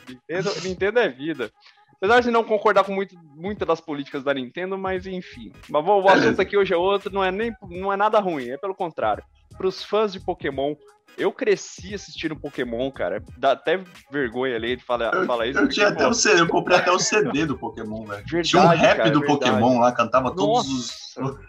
Nintendo, 0.08 0.50
Nintendo 0.64 0.98
é 1.00 1.08
vida. 1.10 1.52
Apesar 1.96 2.20
de 2.20 2.30
não 2.30 2.42
concordar 2.42 2.84
com 2.84 2.94
muito, 2.94 3.14
muitas 3.34 3.68
das 3.68 3.80
políticas 3.80 4.24
da 4.24 4.32
Nintendo, 4.32 4.78
mas 4.78 5.06
enfim. 5.06 5.52
Mas 5.68 5.86
o 5.86 6.08
assunto 6.08 6.40
aqui 6.40 6.56
hoje 6.56 6.72
é 6.72 6.76
outro, 6.78 7.12
não 7.12 7.22
é 7.22 7.30
nem 7.30 7.54
não 7.68 7.92
é 7.92 7.96
nada 7.96 8.18
ruim, 8.18 8.48
é 8.48 8.56
pelo 8.56 8.74
contrário. 8.74 9.22
pros 9.58 9.84
fãs 9.84 10.14
de 10.14 10.20
Pokémon, 10.20 10.74
eu 11.18 11.32
cresci 11.32 11.94
assistindo 11.94 12.36
Pokémon, 12.36 12.90
cara. 12.90 13.22
Dá 13.36 13.52
até 13.52 13.82
vergonha 14.10 14.56
ali 14.56 14.76
de 14.76 14.84
falar, 14.84 15.14
Eu, 15.14 15.26
falar 15.26 15.46
isso. 15.46 15.58
eu 15.58 15.62
porque, 15.62 15.74
tinha 15.74 15.88
pô, 15.88 15.94
até 15.94 16.06
o 16.06 16.14
CD, 16.14 16.40
eu 16.40 16.48
comprei 16.48 16.78
até 16.78 16.90
o 16.90 16.98
CD 16.98 17.46
do 17.46 17.58
Pokémon, 17.58 18.04
velho. 18.04 18.42
Tinha 18.42 18.62
um 18.62 18.66
rap 18.66 18.96
cara, 18.98 19.10
do 19.10 19.20
verdade. 19.20 19.40
Pokémon 19.40 19.78
lá, 19.80 19.92
cantava 19.92 20.34
todos 20.34 20.68
os. 20.68 21.16
Nossa. 21.16 21.40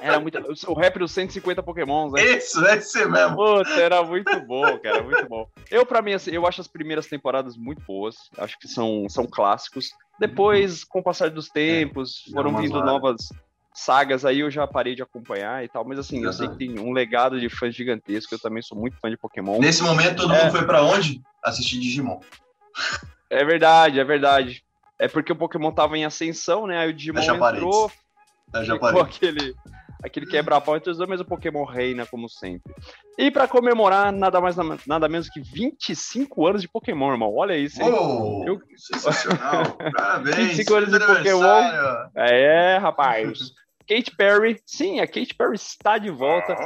Era 0.00 0.18
muito. 0.18 0.38
O 0.68 0.74
rap 0.74 0.98
dos 0.98 1.12
150 1.12 1.62
Pokémons, 1.62 2.12
né? 2.12 2.22
Isso, 2.22 2.64
é 2.66 2.76
esse 2.76 3.04
mesmo. 3.06 3.36
Puta, 3.36 3.70
era 3.80 4.02
muito 4.02 4.40
bom, 4.40 4.78
cara, 4.78 5.02
muito 5.02 5.28
bom. 5.28 5.48
Eu, 5.70 5.84
pra 5.84 6.02
mim, 6.02 6.14
assim, 6.14 6.30
eu 6.30 6.46
acho 6.46 6.60
as 6.60 6.66
primeiras 6.66 7.06
temporadas 7.06 7.56
muito 7.56 7.82
boas. 7.86 8.16
Acho 8.38 8.58
que 8.58 8.66
são, 8.66 9.06
são 9.08 9.26
clássicos. 9.26 9.90
Depois, 10.18 10.82
com 10.82 11.00
o 11.00 11.02
passar 11.02 11.30
dos 11.30 11.48
tempos, 11.48 12.22
deu 12.26 12.34
foram 12.34 12.56
vindo 12.56 12.82
novas 12.82 13.28
sagas 13.76 14.24
aí, 14.24 14.40
eu 14.40 14.50
já 14.50 14.66
parei 14.66 14.94
de 14.94 15.02
acompanhar 15.02 15.62
e 15.64 15.68
tal. 15.68 15.84
Mas 15.84 15.98
assim, 15.98 16.24
eu 16.24 16.32
sei 16.32 16.48
que 16.48 16.56
tem 16.56 16.78
um 16.78 16.92
legado 16.92 17.38
de 17.38 17.48
fãs 17.48 17.74
gigantesco. 17.74 18.34
Eu 18.34 18.38
também 18.38 18.62
sou 18.62 18.76
muito 18.78 18.96
fã 18.98 19.10
de 19.10 19.16
Pokémon. 19.16 19.58
Nesse 19.60 19.82
momento, 19.82 20.22
todo 20.22 20.34
É. 20.34 20.42
mundo 20.44 20.52
foi 20.52 20.64
pra 20.66 20.82
onde? 20.82 21.20
Assistir 21.44 21.78
Digimon. 21.78 22.20
É 23.30 23.44
verdade, 23.44 24.00
é 24.00 24.04
verdade. 24.04 24.64
É 24.98 25.08
porque 25.08 25.32
o 25.32 25.36
Pokémon 25.36 25.70
tava 25.72 25.96
em 25.98 26.04
ascensão, 26.04 26.66
né? 26.66 26.78
Aí 26.78 26.90
o 26.90 26.92
Digimon 26.94 27.20
entrou, 27.20 27.90
já 28.62 28.78
parei. 28.78 29.00
aquele, 29.02 29.54
aquele 30.02 30.26
quebra-pau 30.26 30.76
entre 30.76 30.90
os 30.90 30.96
dois, 30.96 31.08
mas 31.08 31.20
o 31.20 31.24
Pokémon 31.24 31.64
reina 31.64 32.06
como 32.06 32.28
sempre. 32.30 32.72
E 33.18 33.30
pra 33.30 33.46
comemorar, 33.48 34.12
nada 34.12 34.40
mais 34.40 34.56
nada 34.86 35.08
menos 35.08 35.28
que 35.28 35.40
25 35.40 36.46
anos 36.46 36.62
de 36.62 36.68
Pokémon, 36.68 37.10
irmão. 37.12 37.34
Olha 37.34 37.56
isso? 37.56 37.78
Oh, 37.82 38.42
Eu- 38.46 38.60
Sensacional. 38.76 39.76
Parabéns. 39.96 40.36
25 40.36 40.74
anos 40.74 40.88
de 40.90 40.96
aniversário. 40.96 42.10
É, 42.14 42.78
rapaz. 42.78 43.52
Kate 43.88 44.14
Perry, 44.16 44.60
sim, 44.66 45.00
a 45.00 45.06
Kate 45.06 45.34
Perry 45.34 45.54
está 45.54 45.96
de 45.96 46.10
volta 46.10 46.56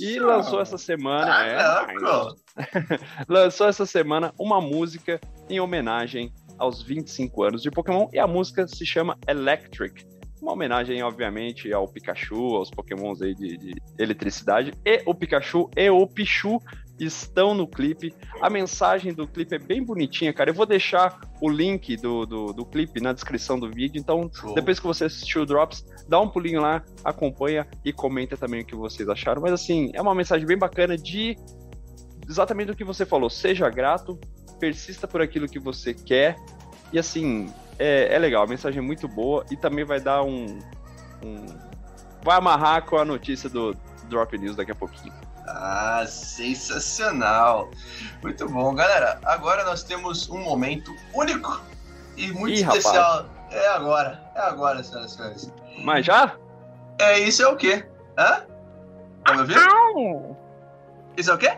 e 0.00 0.16
Nossa. 0.18 0.26
lançou 0.26 0.60
essa 0.60 0.78
semana. 0.78 1.44
é, 1.44 1.56
rapaz. 1.56 2.34
Caraca. 2.72 3.00
lançou 3.28 3.68
essa 3.68 3.86
semana 3.86 4.32
uma 4.38 4.60
música 4.60 5.20
em 5.48 5.60
homenagem 5.60 6.32
aos 6.58 6.82
25 6.82 7.42
anos 7.42 7.62
de 7.62 7.70
Pokémon 7.70 8.08
e 8.12 8.18
a 8.18 8.26
música 8.26 8.66
se 8.66 8.84
chama 8.84 9.16
Electric. 9.26 10.04
Uma 10.40 10.52
homenagem, 10.52 11.02
obviamente, 11.02 11.72
ao 11.72 11.88
Pikachu, 11.88 12.56
aos 12.56 12.70
Pokémons 12.70 13.20
aí 13.22 13.34
de, 13.34 13.56
de 13.56 13.82
eletricidade. 13.98 14.72
E 14.84 15.02
o 15.04 15.12
Pikachu 15.14 15.68
e 15.76 15.90
o 15.90 16.06
Pichu 16.06 16.60
estão 16.98 17.54
no 17.54 17.66
clipe. 17.66 18.14
A 18.40 18.50
mensagem 18.50 19.12
do 19.12 19.26
clipe 19.26 19.54
é 19.54 19.58
bem 19.58 19.84
bonitinha, 19.84 20.32
cara. 20.32 20.50
Eu 20.50 20.54
vou 20.54 20.66
deixar 20.66 21.20
o 21.40 21.48
link 21.48 21.96
do, 21.96 22.26
do, 22.26 22.46
do 22.52 22.64
clipe 22.66 23.00
na 23.00 23.12
descrição 23.12 23.58
do 23.58 23.70
vídeo. 23.70 23.98
Então, 24.00 24.28
Show. 24.32 24.54
depois 24.54 24.78
que 24.80 24.86
você 24.86 25.04
assistiu 25.04 25.42
o 25.42 25.46
Drops, 25.46 25.84
dá 26.08 26.20
um 26.20 26.28
pulinho 26.28 26.60
lá, 26.60 26.82
acompanha 27.04 27.66
e 27.84 27.92
comenta 27.92 28.36
também 28.36 28.62
o 28.62 28.64
que 28.64 28.74
vocês 28.76 29.08
acharam. 29.08 29.40
Mas 29.42 29.52
assim, 29.52 29.90
é 29.94 30.02
uma 30.02 30.14
mensagem 30.14 30.46
bem 30.46 30.58
bacana 30.58 30.96
de 30.96 31.36
exatamente 32.28 32.70
o 32.72 32.76
que 32.76 32.84
você 32.84 33.06
falou. 33.06 33.30
Seja 33.30 33.68
grato, 33.70 34.18
persista 34.58 35.06
por 35.06 35.20
aquilo 35.22 35.46
que 35.48 35.58
você 35.58 35.94
quer. 35.94 36.36
E 36.92 36.98
assim, 36.98 37.52
é, 37.78 38.14
é 38.14 38.18
legal, 38.18 38.42
a 38.44 38.46
mensagem 38.46 38.78
é 38.78 38.82
muito 38.82 39.06
boa 39.06 39.44
e 39.50 39.56
também 39.56 39.84
vai 39.84 40.00
dar 40.00 40.22
um, 40.22 40.58
um- 41.24 41.68
Vai 42.24 42.36
amarrar 42.36 42.84
com 42.84 42.96
a 42.96 43.04
notícia 43.04 43.48
do 43.48 43.76
Drop 44.08 44.36
News 44.36 44.56
daqui 44.56 44.72
a 44.72 44.74
pouquinho. 44.74 45.14
Ah, 45.56 46.04
sensacional. 46.06 47.70
Muito 48.22 48.48
bom, 48.48 48.74
galera. 48.74 49.18
Agora 49.24 49.64
nós 49.64 49.82
temos 49.82 50.28
um 50.28 50.38
momento 50.38 50.94
único 51.14 51.60
e 52.16 52.30
muito 52.32 52.58
Ih, 52.58 52.62
rapaz. 52.62 52.84
especial. 52.84 53.26
É 53.50 53.68
agora, 53.68 54.20
é 54.34 54.40
agora, 54.40 54.82
senhoras 54.82 55.12
e 55.12 55.16
senhores. 55.16 55.52
Mas 55.84 56.04
já? 56.04 56.36
É 57.00 57.18
isso 57.18 57.42
é 57.42 57.48
o 57.48 57.56
quê? 57.56 57.86
Hã? 58.18 58.44
Tá 59.24 59.34
me 59.34 59.40
ouvindo? 59.40 60.36
Isso 61.16 61.30
é 61.30 61.34
o 61.34 61.38
quê? 61.38 61.56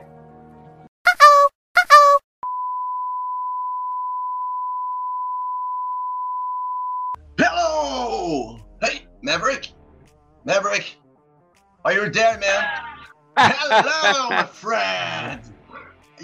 Hello! 7.38 8.60
Hey, 8.82 9.06
Maverick! 9.22 9.74
Maverick! 10.44 10.96
Are 11.84 11.94
you 11.94 12.10
there, 12.10 12.38
man? 12.38 12.64
Hello, 13.42 14.28
my 14.28 14.44
friend! 14.44 15.40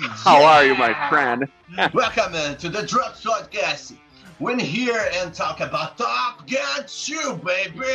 How 0.03 0.45
are 0.45 0.67
you, 0.67 0.75
my 0.75 0.93
friend? 1.09 1.49
Welcome 1.95 2.35
uh, 2.35 2.55
to 2.57 2.69
the 2.69 2.83
Drop 2.83 3.15
Podcast. 3.17 3.95
We're 4.39 4.59
here 4.59 5.09
and 5.15 5.33
talk 5.33 5.61
about 5.61 5.97
Top 5.97 6.47
Gun 6.47 6.85
2, 6.87 7.41
baby. 7.43 7.87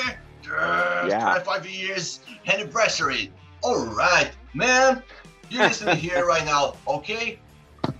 Uh, 0.51 1.05
Yeah. 1.07 1.33
25 1.43 1.69
years 1.69 2.21
anniversary. 2.47 3.31
All 3.61 3.85
right, 3.85 4.31
man. 4.55 5.03
You're 5.51 5.67
listening 5.67 5.97
here 6.07 6.25
right 6.25 6.43
now, 6.43 6.77
okay? 6.87 7.37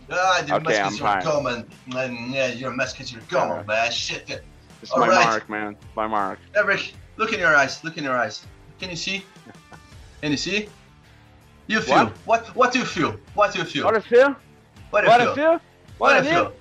Ah, 0.09 0.41
the 0.43 0.55
Okay, 0.55 0.55
I'm 0.55 0.63
messages 0.63 1.01
are 1.01 1.21
fine. 1.21 1.21
coming. 1.21 1.67
And, 1.95 2.33
yeah, 2.33 2.47
your 2.47 2.71
messages 2.71 3.13
are 3.15 3.21
coming, 3.29 3.63
man. 3.67 3.91
Shit. 3.91 4.41
It's 4.81 4.89
All 4.91 5.01
my 5.01 5.09
right. 5.09 5.23
mark, 5.25 5.47
man. 5.51 5.77
My 5.95 6.07
mark. 6.07 6.39
Eric, 6.55 6.95
look 7.17 7.31
in 7.31 7.39
your 7.39 7.55
eyes. 7.55 7.83
Look 7.83 7.99
in 7.99 8.03
your 8.05 8.17
eyes. 8.17 8.43
Can 8.79 8.89
you 8.89 8.95
see? 8.95 9.23
Can 10.23 10.31
you 10.31 10.37
see? 10.37 10.67
You 11.67 11.81
feel? 11.81 12.05
What? 12.05 12.15
What? 12.25 12.55
What, 12.55 12.73
do 12.73 12.79
you 12.79 12.85
feel? 12.85 13.15
What 13.33 13.53
do 13.53 13.59
you 13.59 13.65
feel? 13.65 13.85
What 13.85 13.95
I 13.95 13.99
feel? 14.01 14.35
What 14.89 15.05
What? 15.05 15.21
I 15.21 15.35
feel? 15.35 15.59
What 15.97 16.15
I 16.15 16.21
need? 16.21 16.29
feel? 16.29 16.53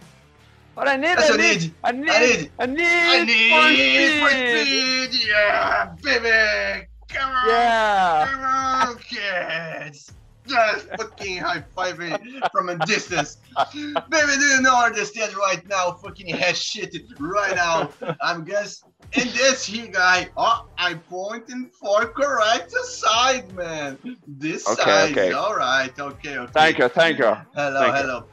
What 0.74 0.88
I 0.88 0.96
need? 0.96 1.06
That's 1.16 1.30
I 1.30 1.36
what 1.36 1.40
you 1.40 1.48
need. 1.48 1.60
need. 1.60 1.74
I 1.84 1.92
need. 1.92 2.50
I 2.58 2.66
need. 2.66 2.80
I 2.86 3.24
need. 3.24 3.52
I 3.52 3.70
need 3.74 4.22
for 4.22 4.30
speed. 4.30 5.12
speed. 5.12 5.28
Yeah, 5.28 5.94
baby. 6.02 6.86
Come 7.08 7.30
on. 7.30 7.48
Yeah. 7.48 8.28
Come 8.30 8.90
on, 8.90 8.98
kids. 8.98 10.12
Just 10.46 10.88
fucking 10.96 11.36
high 11.38 11.64
fiving 11.76 12.50
from 12.50 12.70
a 12.70 12.78
distance. 12.86 13.38
Baby, 13.74 14.32
do 14.38 14.46
you 14.46 14.60
not 14.62 14.86
understand 14.86 15.34
right 15.34 15.64
now? 15.68 15.92
Fucking 15.92 16.34
head 16.34 16.56
shit 16.56 16.96
right 17.18 17.54
now. 17.54 17.90
I'm 18.20 18.46
just 18.46 18.84
in 19.12 19.28
this 19.32 19.64
here 19.66 19.86
guy. 19.88 20.28
Oh, 20.36 20.66
I'm 20.78 21.00
pointing 21.00 21.68
for 21.72 22.06
correct 22.06 22.70
side, 22.72 23.52
man. 23.54 23.98
This 24.26 24.66
Okay, 24.68 24.82
side. 24.82 25.12
okay. 25.12 25.32
All 25.32 25.54
right. 25.56 25.98
Okay. 25.98 26.38
Okay. 26.38 26.52
Thank 26.52 26.78
you, 26.78 26.88
thank 26.88 27.18
you. 27.18 27.36
Hello, 27.54 27.80
Thank 27.80 27.96
you. 27.96 28.02
hello. 28.02 28.28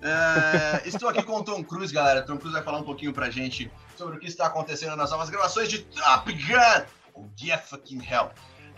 É, 0.00 0.82
estou 0.86 1.08
aqui 1.08 1.22
com 1.24 1.36
o 1.38 1.42
Tom 1.44 1.62
Cruise, 1.64 1.92
galera. 1.92 2.22
Tom 2.22 2.36
Cruise 2.36 2.54
vai 2.54 2.62
falar 2.62 2.78
um 2.78 2.84
pouquinho 2.84 3.12
pra 3.12 3.30
gente 3.30 3.70
sobre 3.96 4.16
o 4.16 4.20
que 4.20 4.28
está 4.28 4.46
acontecendo 4.46 4.94
nas 4.96 5.10
novas 5.10 5.28
gravações 5.28 5.68
de 5.68 5.78
Top 5.80 6.32
Gun. 6.32 6.84
Oh, 7.14 7.24
yeah, 7.42 7.60
fucking 7.60 8.00
hell. 8.00 8.30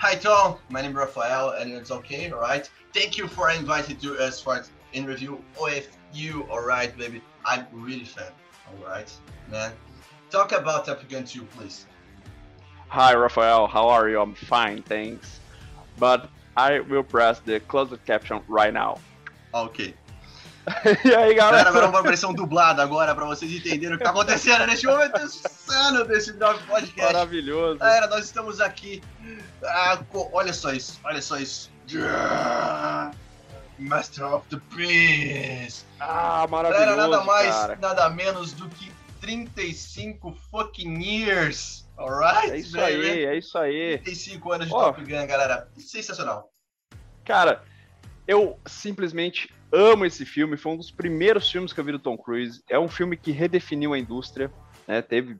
Hi, 0.02 0.16
Tom. 0.16 0.56
My 0.70 0.80
name 0.80 0.92
is 0.92 0.98
Rafael, 0.98 1.50
and 1.60 1.68
it's 1.72 1.90
okay, 1.90 2.32
alright? 2.32 2.70
Thank 2.94 3.18
you 3.18 3.28
for 3.28 3.50
inviting 3.50 3.96
to 3.98 4.14
us 4.18 4.40
for 4.40 4.62
in 4.94 5.04
review 5.04 5.44
with 5.60 5.94
you, 6.14 6.46
alright, 6.50 6.96
baby? 6.96 7.20
I'm 7.44 7.66
really 7.70 8.06
fan, 8.06 8.32
alright, 8.82 9.12
man? 9.50 9.72
Talk 10.30 10.52
about 10.52 10.84
Top 10.86 11.00
Gun 11.08 11.24
2, 11.24 11.42
please. 11.56 11.86
Hi, 12.88 13.14
Rafael. 13.14 13.66
How 13.66 13.88
are 13.88 14.08
you? 14.08 14.20
I'm 14.20 14.34
fine, 14.34 14.82
thanks. 14.82 15.40
But 15.98 16.28
I 16.56 16.80
will 16.80 17.02
press 17.02 17.40
the 17.40 17.60
closed 17.60 17.98
caption 18.06 18.40
right 18.48 18.72
now. 18.72 18.98
Ok. 19.52 19.94
e 21.04 21.14
aí, 21.14 21.34
Galera, 21.34 21.68
agora 21.68 21.72
galera? 21.72 21.88
uma 21.88 22.02
versão 22.02 22.32
dublada 22.32 22.82
agora 22.82 23.14
pra 23.14 23.24
vocês 23.24 23.50
entenderem 23.50 23.94
o 23.94 23.98
que 23.98 24.04
tá 24.04 24.10
acontecendo 24.10 24.66
neste 24.66 24.86
momento 24.86 25.20
insano 25.20 26.04
desse 26.04 26.32
Drop 26.34 26.62
Podcast. 26.64 27.12
Maravilhoso. 27.12 27.78
Galera, 27.78 28.06
nós 28.08 28.26
estamos 28.26 28.60
aqui. 28.60 29.02
Ah, 29.64 29.98
olha 30.32 30.52
só 30.52 30.72
isso, 30.72 31.00
olha 31.02 31.20
só 31.22 31.38
isso. 31.38 31.70
Master 33.78 34.26
of 34.26 34.46
the 34.50 34.60
Beast. 34.76 35.86
Ah, 35.98 36.46
maravilhoso, 36.48 36.86
Galera, 36.86 37.08
nada 37.08 37.24
mais, 37.24 37.54
cara. 37.54 37.78
nada 37.80 38.10
menos 38.10 38.52
do 38.52 38.68
que 38.68 38.92
35 39.20 40.32
fucking 40.50 41.00
years. 41.02 41.88
Alright? 41.96 42.50
É 42.50 42.58
isso 42.58 42.76
baby? 42.76 42.92
aí, 42.92 43.24
é 43.24 43.38
isso 43.38 43.58
aí. 43.58 43.98
35 43.98 44.52
anos 44.52 44.66
de 44.68 44.74
Ó. 44.74 44.84
Top 44.84 45.00
Gun, 45.00 45.26
galera. 45.26 45.68
Sensacional. 45.76 46.50
Cara, 47.24 47.62
eu 48.26 48.58
simplesmente 48.66 49.52
amo 49.72 50.04
esse 50.04 50.24
filme. 50.24 50.56
Foi 50.56 50.72
um 50.72 50.76
dos 50.76 50.90
primeiros 50.90 51.50
filmes 51.50 51.72
que 51.72 51.80
eu 51.80 51.84
vi 51.84 51.92
do 51.92 51.98
Tom 51.98 52.16
Cruise. 52.16 52.62
É 52.68 52.78
um 52.78 52.88
filme 52.88 53.16
que 53.16 53.30
redefiniu 53.30 53.92
a 53.92 53.98
indústria, 53.98 54.50
né? 54.86 55.02
Teve, 55.02 55.36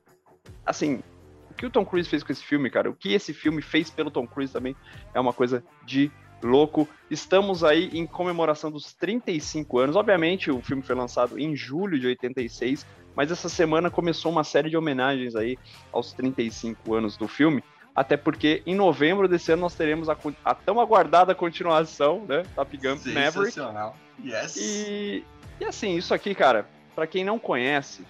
assim, 0.65 1.03
o 1.51 1.55
que 1.55 1.67
o 1.67 1.71
Tom 1.71 1.85
Cruise 1.85 2.09
fez 2.09 2.23
com 2.23 2.33
esse 2.33 2.45
filme, 2.45 2.71
cara? 2.71 2.91
O 2.91 2.95
que 2.95 3.13
esse 3.13 3.33
filme 3.33 3.63
fez 3.63 3.91
pelo 3.91 4.11
Tom 4.11 4.27
Cruise 4.27 4.53
também 4.53 4.77
é 5.15 5.21
uma 5.21 5.33
coisa 5.33 5.65
de 5.85 6.11
louco. 6.43 6.89
Estamos 7.11 7.65
aí 7.65 7.91
em 7.93 8.07
comemoração 8.07 8.71
dos 8.71 8.93
35 8.95 9.79
anos. 9.79 9.97
Obviamente, 9.97 10.51
o 10.51 10.61
filme 10.61 10.83
foi 10.83 10.95
lançado 10.95 11.39
em 11.39 11.55
julho 11.55 11.99
de 11.99 12.07
86, 12.07 12.87
mas 13.15 13.31
essa 13.31 13.49
semana 13.49 13.91
começou 13.91 14.31
uma 14.31 14.45
série 14.45 14.71
de 14.71 14.77
homenagens 14.77 15.35
aí 15.35 15.59
aos 15.93 16.13
35 16.13 16.95
anos 16.95 17.17
do 17.17 17.29
filme. 17.29 17.63
Até 17.95 18.17
porque 18.17 18.63
em 18.65 18.75
novembro 18.75 19.29
desse 19.29 19.53
ano 19.53 19.63
nós 19.63 19.75
teremos 19.75 20.09
a, 20.09 20.17
a 20.45 20.55
tão 20.55 20.81
aguardada 20.81 21.35
continuação, 21.35 22.25
né? 22.27 22.45
Top 22.55 22.77
Gun 22.77 22.97
Maverick. 23.13 23.33
Sensacional. 23.33 23.97
Yes. 24.25 24.57
E, 24.57 25.25
e 25.61 25.65
assim, 25.65 25.97
isso 25.97 26.15
aqui, 26.15 26.35
cara, 26.35 26.67
pra 26.95 27.07
quem 27.07 27.25
não 27.25 27.39
conhece, 27.39 28.05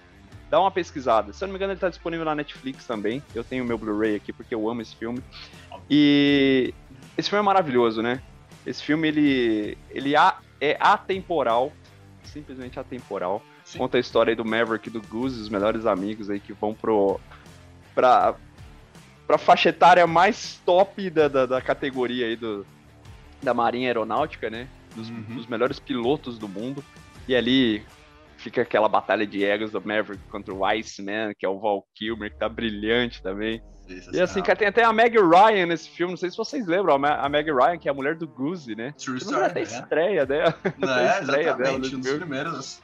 dá 0.49 0.59
uma 0.59 0.69
pesquisada. 0.69 1.33
Se 1.33 1.43
eu 1.43 1.47
não 1.47 1.53
me 1.53 1.57
engano, 1.57 1.73
ele 1.73 1.79
tá 1.79 1.89
disponível 1.89 2.25
na 2.25 2.35
Netflix 2.35 2.85
também. 2.85 3.23
Eu 3.33 3.43
tenho 3.43 3.63
o 3.63 3.67
meu 3.67 3.77
Blu-ray 3.77 4.15
aqui 4.15 4.31
porque 4.31 4.53
eu 4.53 4.69
amo 4.69 4.81
esse 4.81 4.95
filme. 4.95 5.21
E 5.89 6.73
esse 7.17 7.29
filme 7.29 7.41
é 7.41 7.45
maravilhoso, 7.45 8.01
né? 8.01 8.21
Esse 8.65 8.83
filme, 8.83 9.07
ele, 9.07 9.77
ele 9.89 10.13
é 10.15 10.77
atemporal, 10.79 11.73
simplesmente 12.23 12.79
atemporal. 12.79 13.41
Sim. 13.71 13.79
Conta 13.79 13.95
a 13.95 14.01
história 14.01 14.35
do 14.35 14.43
Maverick 14.43 14.89
e 14.89 14.91
do 14.91 15.01
Goose, 15.01 15.39
os 15.39 15.47
melhores 15.47 15.85
amigos 15.85 16.29
aí 16.29 16.41
que 16.41 16.51
vão 16.51 16.73
pro, 16.73 17.21
pra, 17.95 18.35
pra 19.25 19.37
faixa 19.37 19.69
etária 19.69 20.05
mais 20.05 20.59
top 20.65 21.09
da, 21.09 21.29
da, 21.29 21.45
da 21.45 21.61
categoria 21.61 22.25
aí 22.25 22.35
do, 22.35 22.65
da 23.41 23.53
Marinha 23.53 23.87
Aeronáutica, 23.87 24.49
né? 24.49 24.67
Dos, 24.93 25.09
uhum. 25.09 25.21
dos 25.21 25.47
melhores 25.47 25.79
pilotos 25.79 26.37
do 26.37 26.49
mundo. 26.49 26.83
E 27.29 27.33
ali 27.33 27.81
fica 28.35 28.61
aquela 28.61 28.89
batalha 28.89 29.25
de 29.25 29.41
egos 29.45 29.71
do 29.71 29.79
Maverick 29.79 30.21
contra 30.29 30.53
o 30.53 30.65
Iceman, 30.65 31.31
que 31.39 31.45
é 31.45 31.49
o 31.49 31.57
Val 31.57 31.87
Kilmer, 31.95 32.29
que 32.29 32.37
tá 32.37 32.49
brilhante 32.49 33.23
também. 33.23 33.63
E 34.11 34.19
assim, 34.19 34.41
cara, 34.41 34.57
tem 34.57 34.67
até 34.67 34.83
a 34.83 34.91
Meg 34.91 35.17
Ryan 35.17 35.67
nesse 35.67 35.89
filme, 35.89 36.11
não 36.11 36.17
sei 36.17 36.29
se 36.29 36.35
vocês 36.35 36.67
lembram, 36.67 36.95
a 36.95 37.29
Meg 37.29 37.49
Ryan, 37.49 37.77
que 37.77 37.87
é 37.87 37.91
a 37.91 37.93
mulher 37.93 38.15
do 38.15 38.27
Goose, 38.27 38.75
né? 38.75 38.93
True 38.97 39.17
story, 39.17 39.45
até 39.47 39.61
estreia 39.61 40.25
dela. 40.25 40.53
Não, 40.77 40.97
é, 40.97 41.21
estreia 41.21 41.53
dela 41.53 41.77
um 41.77 41.79
dos 41.79 42.09
primeiros. 42.17 42.81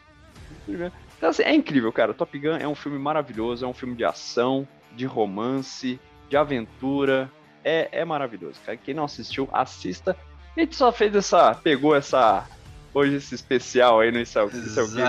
Então, 1.18 1.30
assim, 1.30 1.44
é 1.44 1.54
incrível, 1.54 1.92
cara. 1.92 2.14
Top 2.14 2.38
Gun 2.38 2.58
é 2.58 2.68
um 2.68 2.76
filme 2.76 3.00
maravilhoso, 3.00 3.66
é 3.66 3.68
um 3.68 3.74
filme 3.74 3.96
de 3.96 4.06
ação, 4.06 4.68
de 4.96 5.06
romance, 5.06 6.00
de 6.30 6.38
aventura. 6.38 7.32
É, 7.64 7.90
é 7.92 8.06
maravilhoso, 8.06 8.60
cara. 8.66 8.78
Quem 8.78 8.94
não 8.94 9.06
assistiu, 9.06 9.50
assista. 9.52 10.16
A 10.56 10.60
gente 10.60 10.76
só 10.76 10.92
fez 10.92 11.16
essa. 11.16 11.56
pegou 11.56 11.96
essa. 11.96 12.48
Hoje 12.94 13.16
esse 13.16 13.36
especial 13.36 14.00
aí 14.00 14.12
no 14.12 14.20
Isso 14.20 14.40
é 14.40 14.44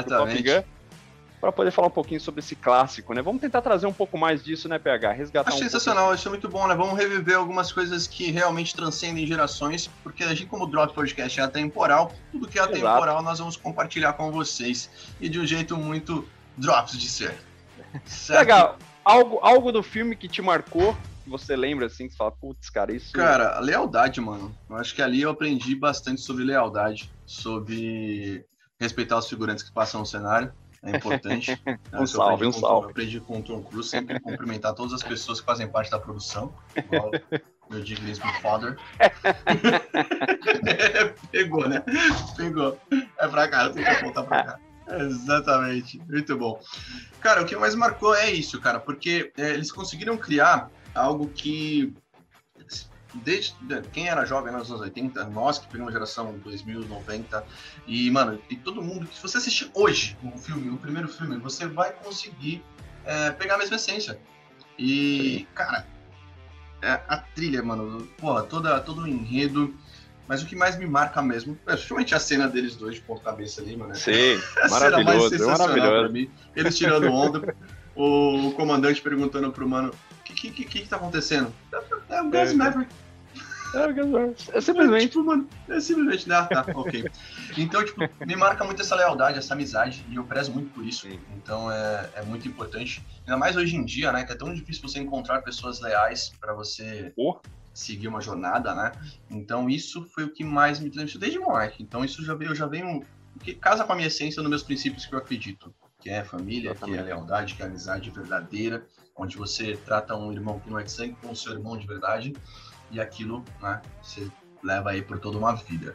Top 0.02 0.42
Gun 0.42 0.77
para 1.40 1.52
poder 1.52 1.70
falar 1.70 1.88
um 1.88 1.92
pouquinho 1.92 2.20
sobre 2.20 2.40
esse 2.40 2.56
clássico, 2.56 3.14
né? 3.14 3.22
Vamos 3.22 3.40
tentar 3.40 3.62
trazer 3.62 3.86
um 3.86 3.92
pouco 3.92 4.18
mais 4.18 4.42
disso, 4.42 4.68
né, 4.68 4.78
PH? 4.78 5.12
Resgatar 5.12 5.48
Acho 5.48 5.58
um 5.58 5.62
sensacional, 5.62 6.04
pouco. 6.04 6.14
acho 6.14 6.28
muito 6.30 6.48
bom, 6.48 6.66
né? 6.66 6.74
Vamos 6.74 6.98
reviver 6.98 7.36
algumas 7.36 7.70
coisas 7.70 8.06
que 8.06 8.30
realmente 8.30 8.74
transcendem 8.74 9.26
gerações, 9.26 9.88
porque 10.02 10.24
a 10.24 10.28
gente, 10.28 10.46
como 10.46 10.64
o 10.64 10.66
Drop 10.66 10.92
Podcast 10.92 11.38
é 11.38 11.42
atemporal, 11.42 12.12
tudo 12.32 12.48
que 12.48 12.58
é 12.58 12.62
atemporal 12.62 13.02
Exato. 13.02 13.22
nós 13.22 13.38
vamos 13.38 13.56
compartilhar 13.56 14.14
com 14.14 14.32
vocês. 14.32 14.90
E 15.20 15.28
de 15.28 15.38
um 15.38 15.46
jeito 15.46 15.76
muito 15.76 16.28
Drops 16.56 16.98
de 16.98 17.08
ser. 17.08 17.38
Certo? 18.04 18.40
Legal. 18.40 18.78
Algo, 19.04 19.38
algo 19.40 19.72
do 19.72 19.82
filme 19.82 20.16
que 20.16 20.28
te 20.28 20.42
marcou, 20.42 20.94
que 21.22 21.30
você 21.30 21.54
lembra 21.56 21.86
assim, 21.86 22.06
que 22.06 22.12
você 22.12 22.18
fala, 22.18 22.32
putz, 22.32 22.68
cara, 22.68 22.92
isso. 22.92 23.12
Cara, 23.12 23.58
lealdade, 23.60 24.20
mano. 24.20 24.54
Eu 24.68 24.76
acho 24.76 24.94
que 24.94 25.00
ali 25.00 25.22
eu 25.22 25.30
aprendi 25.30 25.74
bastante 25.74 26.20
sobre 26.20 26.42
lealdade, 26.44 27.10
sobre 27.24 28.44
respeitar 28.78 29.18
os 29.18 29.28
figurantes 29.28 29.62
que 29.62 29.72
passam 29.72 30.00
no 30.00 30.06
cenário 30.06 30.52
é 30.82 30.96
importante. 30.96 31.60
um 31.92 32.06
salve, 32.06 32.46
um 32.46 32.52
salve. 32.52 32.86
Eu 32.86 32.90
aprendi 32.90 33.20
com 33.20 33.38
o 33.38 33.42
Tom 33.42 33.62
Cruise 33.62 33.88
sempre 33.88 34.20
cumprimentar 34.20 34.74
todas 34.74 34.92
as 34.92 35.02
pessoas 35.02 35.40
que 35.40 35.46
fazem 35.46 35.68
parte 35.68 35.90
da 35.90 35.98
produção. 35.98 36.54
Igual 36.76 37.10
meu 37.70 37.82
digníssimo 37.82 38.32
father. 38.40 38.76
Pegou, 41.30 41.68
né? 41.68 41.82
Pegou. 42.36 42.78
É 43.18 43.28
pra 43.28 43.48
cá, 43.48 43.70
tem 43.70 43.84
que 43.84 43.90
apontar 43.90 44.24
pra 44.24 44.44
cá. 44.44 44.58
Exatamente, 44.90 46.00
muito 46.08 46.36
bom. 46.36 46.58
Cara, 47.20 47.42
o 47.42 47.44
que 47.44 47.56
mais 47.56 47.74
marcou 47.74 48.14
é 48.14 48.30
isso, 48.30 48.60
cara, 48.60 48.80
porque 48.80 49.30
é, 49.36 49.50
eles 49.50 49.70
conseguiram 49.70 50.16
criar 50.16 50.70
algo 50.94 51.28
que 51.28 51.92
desde 53.14 53.54
quem 53.92 54.08
era 54.08 54.24
jovem 54.24 54.52
nos 54.52 54.70
anos 54.70 54.82
80, 54.82 55.24
nós 55.26 55.58
que 55.58 55.66
pegamos 55.68 55.92
geração 55.92 56.38
2000, 56.44 56.86
90, 56.86 57.44
e, 57.86 58.10
mano, 58.10 58.38
e 58.50 58.56
todo 58.56 58.82
mundo, 58.82 59.08
se 59.12 59.22
você 59.22 59.38
assistir 59.38 59.70
hoje 59.74 60.16
o 60.22 60.36
filme, 60.38 60.70
o 60.70 60.76
primeiro 60.76 61.08
filme, 61.08 61.36
você 61.38 61.66
vai 61.66 61.92
conseguir 61.92 62.62
é, 63.04 63.30
pegar 63.30 63.54
a 63.54 63.58
mesma 63.58 63.76
essência. 63.76 64.18
E, 64.78 65.46
cara, 65.54 65.86
é, 66.82 67.00
a 67.08 67.16
trilha, 67.16 67.62
mano, 67.62 68.06
porra, 68.18 68.42
toda, 68.42 68.78
todo 68.80 69.02
o 69.02 69.08
enredo. 69.08 69.74
Mas 70.26 70.42
o 70.42 70.46
que 70.46 70.54
mais 70.54 70.76
me 70.76 70.86
marca 70.86 71.22
mesmo, 71.22 71.58
é 71.66 71.72
principalmente 71.72 72.14
a 72.14 72.20
cena 72.20 72.46
deles 72.46 72.76
dois 72.76 72.96
de 72.96 73.00
ponta 73.00 73.22
cabeça 73.24 73.62
ali, 73.62 73.74
mano. 73.74 73.94
Sim, 73.94 74.38
a 74.62 74.68
cena 74.68 75.02
mais 75.02 75.22
sensacional 75.22 75.58
maravilhoso. 75.58 75.90
pra 75.90 76.08
mim. 76.10 76.30
Eles 76.54 76.76
tirando 76.76 77.10
onda, 77.10 77.56
o 77.96 78.52
comandante 78.52 79.00
perguntando 79.00 79.50
pro 79.50 79.66
mano, 79.66 79.90
o 80.20 80.22
que, 80.22 80.34
que, 80.34 80.50
que, 80.50 80.80
que 80.82 80.88
tá 80.88 80.96
acontecendo? 80.96 81.50
É 82.08 82.20
o 82.20 82.24
Gus 82.24 82.50
é, 82.50 82.54
Maverick. 82.54 82.94
É, 83.74 84.56
é 84.56 84.60
simplesmente. 84.60 85.04
É, 85.04 85.08
tipo, 85.08 85.24
mano, 85.24 85.48
é 85.68 85.80
simplesmente, 85.80 86.28
né? 86.28 86.42
tá, 86.42 86.64
ok. 86.74 87.04
Então, 87.56 87.84
tipo, 87.84 88.00
me 88.24 88.36
marca 88.36 88.64
muito 88.64 88.80
essa 88.80 88.94
lealdade, 88.94 89.38
essa 89.38 89.54
amizade, 89.54 90.04
e 90.08 90.16
eu 90.16 90.24
prezo 90.24 90.52
muito 90.52 90.72
por 90.72 90.84
isso. 90.84 91.06
Então 91.36 91.70
é, 91.70 92.10
é 92.16 92.22
muito 92.22 92.48
importante. 92.48 93.04
Ainda 93.20 93.36
mais 93.36 93.56
hoje 93.56 93.76
em 93.76 93.84
dia, 93.84 94.12
né? 94.12 94.24
Que 94.24 94.32
é 94.32 94.36
tão 94.36 94.52
difícil 94.52 94.82
você 94.82 94.98
encontrar 94.98 95.42
pessoas 95.42 95.80
leais 95.80 96.32
para 96.40 96.52
você 96.54 97.12
oh. 97.16 97.36
seguir 97.74 98.08
uma 98.08 98.20
jornada, 98.20 98.74
né? 98.74 98.92
Então 99.30 99.68
isso 99.68 100.04
foi 100.14 100.24
o 100.24 100.30
que 100.30 100.44
mais 100.44 100.80
me 100.80 100.90
transmitiu 100.90 101.20
desde 101.20 101.38
moleque. 101.38 101.82
Então 101.82 102.04
isso 102.04 102.24
já 102.24 102.34
veio, 102.34 102.52
eu 102.52 102.54
já 102.54 102.66
venho. 102.66 103.02
Que 103.40 103.54
casa 103.54 103.84
com 103.84 103.92
a 103.92 103.94
minha 103.94 104.08
essência 104.08 104.42
nos 104.42 104.50
meus 104.50 104.62
princípios 104.62 105.06
que 105.06 105.14
eu 105.14 105.18
acredito. 105.18 105.72
Que 106.00 106.10
é 106.10 106.24
família, 106.24 106.74
que 106.74 106.94
é 106.94 107.02
lealdade, 107.02 107.54
que 107.54 107.62
é 107.62 107.66
amizade 107.66 108.10
verdadeira, 108.10 108.84
onde 109.18 109.36
você 109.36 109.76
trata 109.84 110.14
um 110.14 110.32
irmão 110.32 110.60
que 110.60 110.70
não 110.70 110.78
é 110.78 110.84
de 110.84 110.92
sangue 110.92 111.16
como 111.20 111.34
seu 111.34 111.52
irmão 111.52 111.76
de 111.76 111.86
verdade 111.86 112.32
e 112.90 113.00
aquilo, 113.00 113.44
né, 113.60 113.82
você 114.00 114.30
leva 114.62 114.90
aí 114.90 115.02
por 115.02 115.18
toda 115.18 115.36
uma 115.36 115.54
vida. 115.54 115.94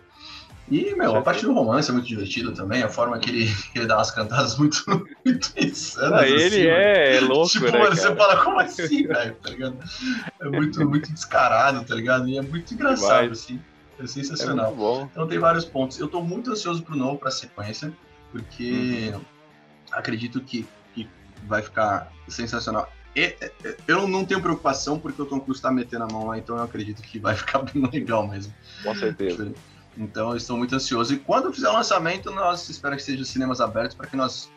E, 0.69 0.95
meu, 0.95 1.15
a 1.17 1.21
parte 1.21 1.43
do 1.43 1.53
romance 1.53 1.89
é 1.89 1.93
muito 1.93 2.07
divertido 2.07 2.53
também, 2.53 2.83
a 2.83 2.89
forma 2.89 3.19
que 3.19 3.29
ele, 3.29 3.53
que 3.73 3.79
ele 3.79 3.85
dá 3.85 3.97
umas 3.97 4.11
cantadas 4.11 4.57
muito, 4.57 4.81
muito 5.25 5.51
insanas. 5.57 6.21
Ah, 6.21 6.27
ele 6.27 6.43
assim, 6.45 6.61
é, 6.61 7.17
é, 7.17 7.19
louco, 7.19 7.49
tipo, 7.49 7.65
né, 7.65 7.71
mano, 7.71 7.83
cara? 7.83 7.95
você 7.95 8.15
fala, 8.15 8.43
como 8.43 8.59
assim, 8.59 9.05
velho, 9.05 9.35
tá 9.35 9.49
ligado? 9.49 9.77
É 10.39 10.47
muito, 10.47 10.87
muito 10.87 11.11
descarado, 11.11 11.83
tá 11.83 11.93
ligado? 11.95 12.29
E 12.29 12.37
é 12.37 12.41
muito 12.41 12.73
engraçado, 12.73 13.31
assim. 13.31 13.59
É 13.99 14.07
sensacional. 14.07 14.71
É 14.71 15.03
então 15.11 15.27
tem 15.27 15.37
vários 15.37 15.65
pontos. 15.65 15.99
Eu 15.99 16.07
tô 16.07 16.21
muito 16.21 16.51
ansioso 16.51 16.81
pro 16.81 16.95
novo, 16.95 17.19
pra 17.19 17.29
sequência, 17.29 17.93
porque 18.31 19.11
uhum. 19.13 19.21
acredito 19.91 20.39
que, 20.41 20.65
que 20.95 21.09
vai 21.45 21.61
ficar 21.61 22.11
sensacional. 22.29 22.89
Eu 23.87 24.07
não 24.07 24.25
tenho 24.25 24.41
preocupação 24.41 24.99
porque 24.99 25.21
o 25.21 25.25
Tom 25.25 25.39
Cruise 25.39 25.61
tá 25.61 25.71
metendo 25.71 26.03
a 26.05 26.07
mão 26.07 26.27
lá, 26.27 26.37
então 26.37 26.57
eu 26.57 26.63
acredito 26.63 27.01
que 27.01 27.19
vai 27.19 27.35
ficar 27.37 27.59
bem 27.59 27.87
legal 27.91 28.27
mesmo. 28.27 28.53
Com 28.83 28.95
certeza. 28.95 29.53
Então 29.97 30.31
eu 30.31 30.37
estou 30.37 30.57
muito 30.57 30.75
ansioso. 30.75 31.13
E 31.13 31.17
quando 31.17 31.53
fizer 31.53 31.69
o 31.69 31.73
lançamento, 31.73 32.31
nós 32.31 32.67
esperamos 32.69 33.03
que 33.03 33.11
sejam 33.11 33.25
cinemas 33.25 33.61
abertos 33.61 33.95
para 33.95 34.07
que 34.07 34.15
nós 34.15 34.51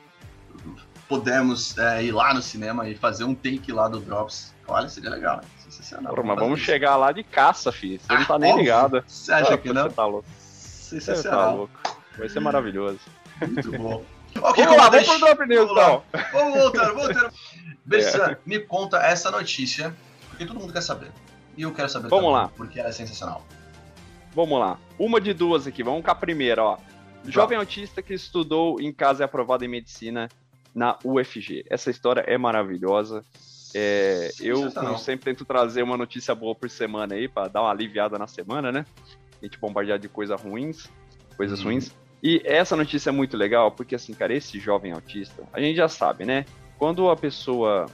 podemos 1.09 1.77
é, 1.79 2.05
ir 2.05 2.13
lá 2.13 2.33
no 2.35 2.43
cinema 2.43 2.89
e 2.89 2.95
fazer 2.95 3.25
um 3.25 3.35
take 3.35 3.71
lá 3.71 3.89
do 3.89 4.01
Drops. 4.01 4.55
Olha, 4.67 4.89
seria 4.89 5.11
legal. 5.11 5.41
Sensacional. 5.59 6.15
Porra, 6.15 6.27
mas 6.29 6.39
vamos 6.39 6.61
chegar 6.61 6.97
lá 6.97 7.13
de 7.13 7.23
caça, 7.23 7.71
filho. 7.71 8.01
Você 8.01 8.07
ah, 8.13 8.19
não 8.19 8.25
tá 8.25 8.39
nem 8.39 8.51
óbvio. 8.51 8.65
ligado. 8.65 9.05
Você 9.07 9.33
acha 9.33 9.55
ah, 9.55 9.59
que 9.59 9.73
não? 9.73 9.85
Você 9.85 9.95
tá 9.95 10.07
louco. 10.07 10.29
Sensacional. 10.39 11.23
Você 11.23 11.29
tá 11.29 11.51
louco. 11.51 11.81
Vai 12.19 12.29
ser 12.29 12.41
maravilhoso. 12.41 13.01
Muito 13.41 13.73
bom. 13.73 14.05
ok, 14.43 14.65
vamos 14.65 14.79
lá, 14.79 14.91
vamos 14.91 15.09
pro 15.09 15.19
Drop 15.19 15.47
News, 15.47 15.71
então. 15.71 16.03
Vamos 16.33 16.59
voltar, 16.59 16.93
voltar. 16.93 17.33
Bessan, 17.85 18.33
é. 18.33 18.39
me 18.45 18.59
conta 18.59 18.99
essa 18.99 19.31
notícia, 19.31 19.95
porque 20.29 20.45
todo 20.45 20.59
mundo 20.59 20.73
quer 20.73 20.83
saber. 20.83 21.13
E 21.57 21.63
eu 21.63 21.73
quero 21.73 21.89
saber 21.89 22.09
Vamos 22.09 22.27
também, 22.27 22.43
lá. 22.43 22.49
porque 22.57 22.81
ela 22.81 22.89
é 22.89 22.93
sensacional. 22.93 23.47
Vamos 24.35 24.59
lá. 24.59 24.79
Uma 24.99 25.21
de 25.21 25.33
duas 25.33 25.67
aqui. 25.67 25.83
Vamos 25.83 26.05
com 26.05 26.11
a 26.11 26.15
primeira, 26.15 26.63
ó. 26.63 26.79
Jovem 27.25 27.57
autista 27.57 28.03
que 28.03 28.13
estudou 28.13 28.81
em 28.81 28.93
casa 28.93 29.23
e 29.23 29.25
aprovado 29.25 29.65
em 29.65 29.69
medicina 29.69 30.29
na 30.75 30.99
UFG. 31.03 31.65
Essa 31.71 31.91
história 31.91 32.21
é 32.21 32.37
maravilhosa. 32.37 33.25
É, 33.75 34.31
eu, 34.41 34.71
como 34.73 34.99
sempre, 34.99 35.25
tento 35.25 35.45
trazer 35.45 35.83
uma 35.83 35.97
notícia 35.97 36.35
boa 36.35 36.55
por 36.55 36.69
semana 36.69 37.15
aí, 37.15 37.29
para 37.29 37.49
dar 37.49 37.63
uma 37.63 37.71
aliviada 37.71 38.19
na 38.19 38.27
semana, 38.27 38.71
né? 38.71 38.87
A 39.41 39.45
gente 39.45 39.59
bombardear 39.59 39.99
de 39.99 40.09
coisas 40.09 40.41
ruins, 40.41 40.91
coisas 41.37 41.61
hum. 41.61 41.65
ruins. 41.65 41.93
E 42.23 42.41
essa 42.45 42.77
notícia 42.77 43.11
é 43.11 43.13
muito 43.13 43.37
legal, 43.37 43.71
porque 43.71 43.95
assim, 43.95 44.13
cara, 44.15 44.35
esse 44.35 44.59
jovem 44.59 44.93
autista, 44.93 45.43
a 45.53 45.61
gente 45.61 45.77
já 45.77 45.89
sabe, 45.89 46.25
né? 46.25 46.45
Quando 46.79 47.09
a 47.09 47.17
pessoa. 47.17 47.87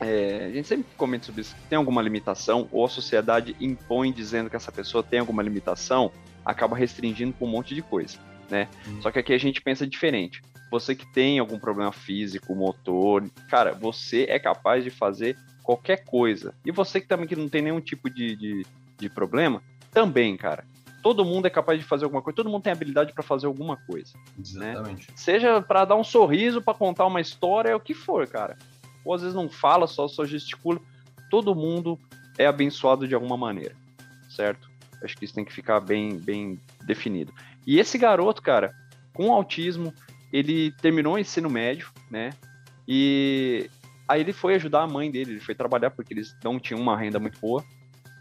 É, 0.00 0.46
a 0.46 0.50
gente 0.50 0.66
sempre 0.66 0.86
comenta 0.96 1.26
sobre 1.26 1.42
isso, 1.42 1.54
tem 1.68 1.76
alguma 1.76 2.00
limitação, 2.00 2.66
ou 2.72 2.86
a 2.86 2.88
sociedade 2.88 3.54
impõe 3.60 4.10
dizendo 4.10 4.48
que 4.48 4.56
essa 4.56 4.72
pessoa 4.72 5.02
tem 5.02 5.18
alguma 5.18 5.42
limitação, 5.42 6.10
acaba 6.42 6.74
restringindo 6.74 7.34
por 7.34 7.44
um 7.44 7.50
monte 7.50 7.74
de 7.74 7.82
coisa, 7.82 8.18
né? 8.48 8.66
Hum. 8.88 9.02
Só 9.02 9.10
que 9.10 9.18
aqui 9.18 9.34
a 9.34 9.38
gente 9.38 9.60
pensa 9.60 9.86
diferente. 9.86 10.42
Você 10.70 10.94
que 10.94 11.04
tem 11.12 11.38
algum 11.38 11.58
problema 11.58 11.92
físico, 11.92 12.54
motor, 12.54 13.28
cara, 13.50 13.72
você 13.72 14.24
é 14.28 14.38
capaz 14.38 14.84
de 14.84 14.90
fazer 14.90 15.36
qualquer 15.62 16.04
coisa. 16.04 16.54
E 16.64 16.70
você 16.70 17.00
que 17.00 17.06
também 17.06 17.26
que 17.26 17.36
não 17.36 17.48
tem 17.48 17.60
nenhum 17.60 17.80
tipo 17.80 18.08
de, 18.08 18.36
de, 18.36 18.66
de 18.96 19.10
problema, 19.10 19.62
também, 19.92 20.34
cara 20.36 20.64
todo 21.02 21.24
mundo 21.24 21.46
é 21.46 21.50
capaz 21.50 21.78
de 21.78 21.84
fazer 21.84 22.04
alguma 22.04 22.22
coisa, 22.22 22.36
todo 22.36 22.50
mundo 22.50 22.62
tem 22.62 22.72
habilidade 22.72 23.12
para 23.12 23.22
fazer 23.22 23.46
alguma 23.46 23.76
coisa. 23.76 24.12
Né? 24.54 24.72
Exatamente. 24.72 25.08
Né? 25.08 25.14
Seja 25.16 25.62
para 25.62 25.84
dar 25.84 25.96
um 25.96 26.04
sorriso, 26.04 26.62
para 26.62 26.74
contar 26.74 27.06
uma 27.06 27.20
história, 27.20 27.70
é 27.70 27.74
o 27.74 27.80
que 27.80 27.94
for, 27.94 28.26
cara. 28.26 28.56
Ou 29.04 29.14
às 29.14 29.22
vezes 29.22 29.34
não 29.34 29.48
fala, 29.48 29.86
só, 29.86 30.06
só 30.08 30.24
gesticula. 30.24 30.80
Todo 31.30 31.54
mundo 31.54 31.98
é 32.38 32.46
abençoado 32.46 33.08
de 33.08 33.14
alguma 33.14 33.36
maneira, 33.36 33.74
certo? 34.28 34.70
Acho 35.02 35.16
que 35.16 35.24
isso 35.24 35.34
tem 35.34 35.44
que 35.44 35.52
ficar 35.52 35.80
bem, 35.80 36.18
bem 36.18 36.60
definido. 36.84 37.32
E 37.66 37.78
esse 37.78 37.96
garoto, 37.96 38.42
cara, 38.42 38.74
com 39.14 39.32
autismo, 39.32 39.94
ele 40.32 40.72
terminou 40.72 41.14
o 41.14 41.18
ensino 41.18 41.48
médio, 41.48 41.88
né? 42.10 42.30
E 42.86 43.70
aí 44.06 44.20
ele 44.20 44.32
foi 44.32 44.54
ajudar 44.54 44.82
a 44.82 44.88
mãe 44.88 45.10
dele, 45.10 45.32
ele 45.32 45.40
foi 45.40 45.54
trabalhar 45.54 45.90
porque 45.90 46.12
eles 46.12 46.36
não 46.42 46.58
tinham 46.58 46.80
uma 46.80 46.96
renda 46.96 47.18
muito 47.18 47.38
boa, 47.40 47.64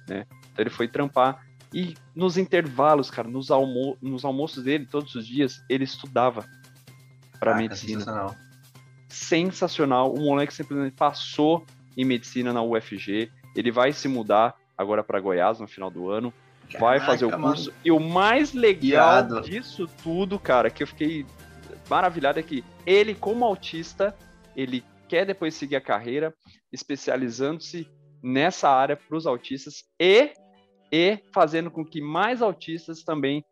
né? 0.08 0.26
Então 0.52 0.64
ele 0.64 0.70
foi 0.70 0.88
trampar 0.88 1.46
E 1.74 1.96
nos 2.16 2.38
intervalos, 2.38 3.12
cara, 3.12 3.28
nos, 3.28 3.52
almo 3.52 3.98
nos 4.02 4.26
almoços 4.26 4.64
dele, 4.64 4.88
todos 4.90 5.14
os 5.16 5.26
dias, 5.26 5.64
ele 5.70 5.84
estudava 5.84 6.46
para 7.40 7.56
medicina. 7.56 8.00
Sensacional. 8.00 8.36
sensacional. 9.08 10.14
O 10.14 10.22
moleque 10.22 10.54
simplesmente 10.54 10.96
passou 10.96 11.66
em 11.96 12.04
medicina 12.06 12.52
na 12.52 12.62
UFG. 12.62 13.32
Ele 13.56 13.72
vai 13.72 13.94
se 13.94 14.08
mudar 14.08 14.56
agora 14.78 15.04
para 15.04 15.20
Goiás 15.20 15.60
no 15.60 15.68
final 15.68 15.92
do 15.92 16.10
ano. 16.10 16.34
Caraca, 16.72 16.80
vai 16.80 17.00
fazer 17.00 17.26
o 17.26 17.32
curso. 17.32 17.70
Mano. 17.70 17.82
E 17.84 17.92
o 17.92 18.00
mais 18.00 18.54
legal 18.54 19.42
disso 19.42 19.88
tudo, 20.04 20.40
cara, 20.40 20.70
que 20.70 20.84
eu 20.84 20.88
fiquei 20.88 21.26
maravilhado 21.90 22.40
é 22.40 22.44
que 22.44 22.64
ele, 22.86 23.16
como 23.16 23.44
autista, 23.44 24.16
ele 24.56 24.84
quer 25.08 25.26
depois 25.26 25.56
seguir 25.56 25.76
a 25.76 25.82
carreira, 25.82 26.34
especializando-se 26.72 27.90
nessa 28.22 28.70
área 28.70 28.96
para 28.96 29.18
os 29.18 29.26
autistas 29.26 29.84
e, 30.00 30.32
e 30.92 31.20
fazendo 31.32 31.70
com 31.70 31.86
que 31.86 32.02
mais 32.02 32.42
autistas 32.42 33.04
também 33.04 33.44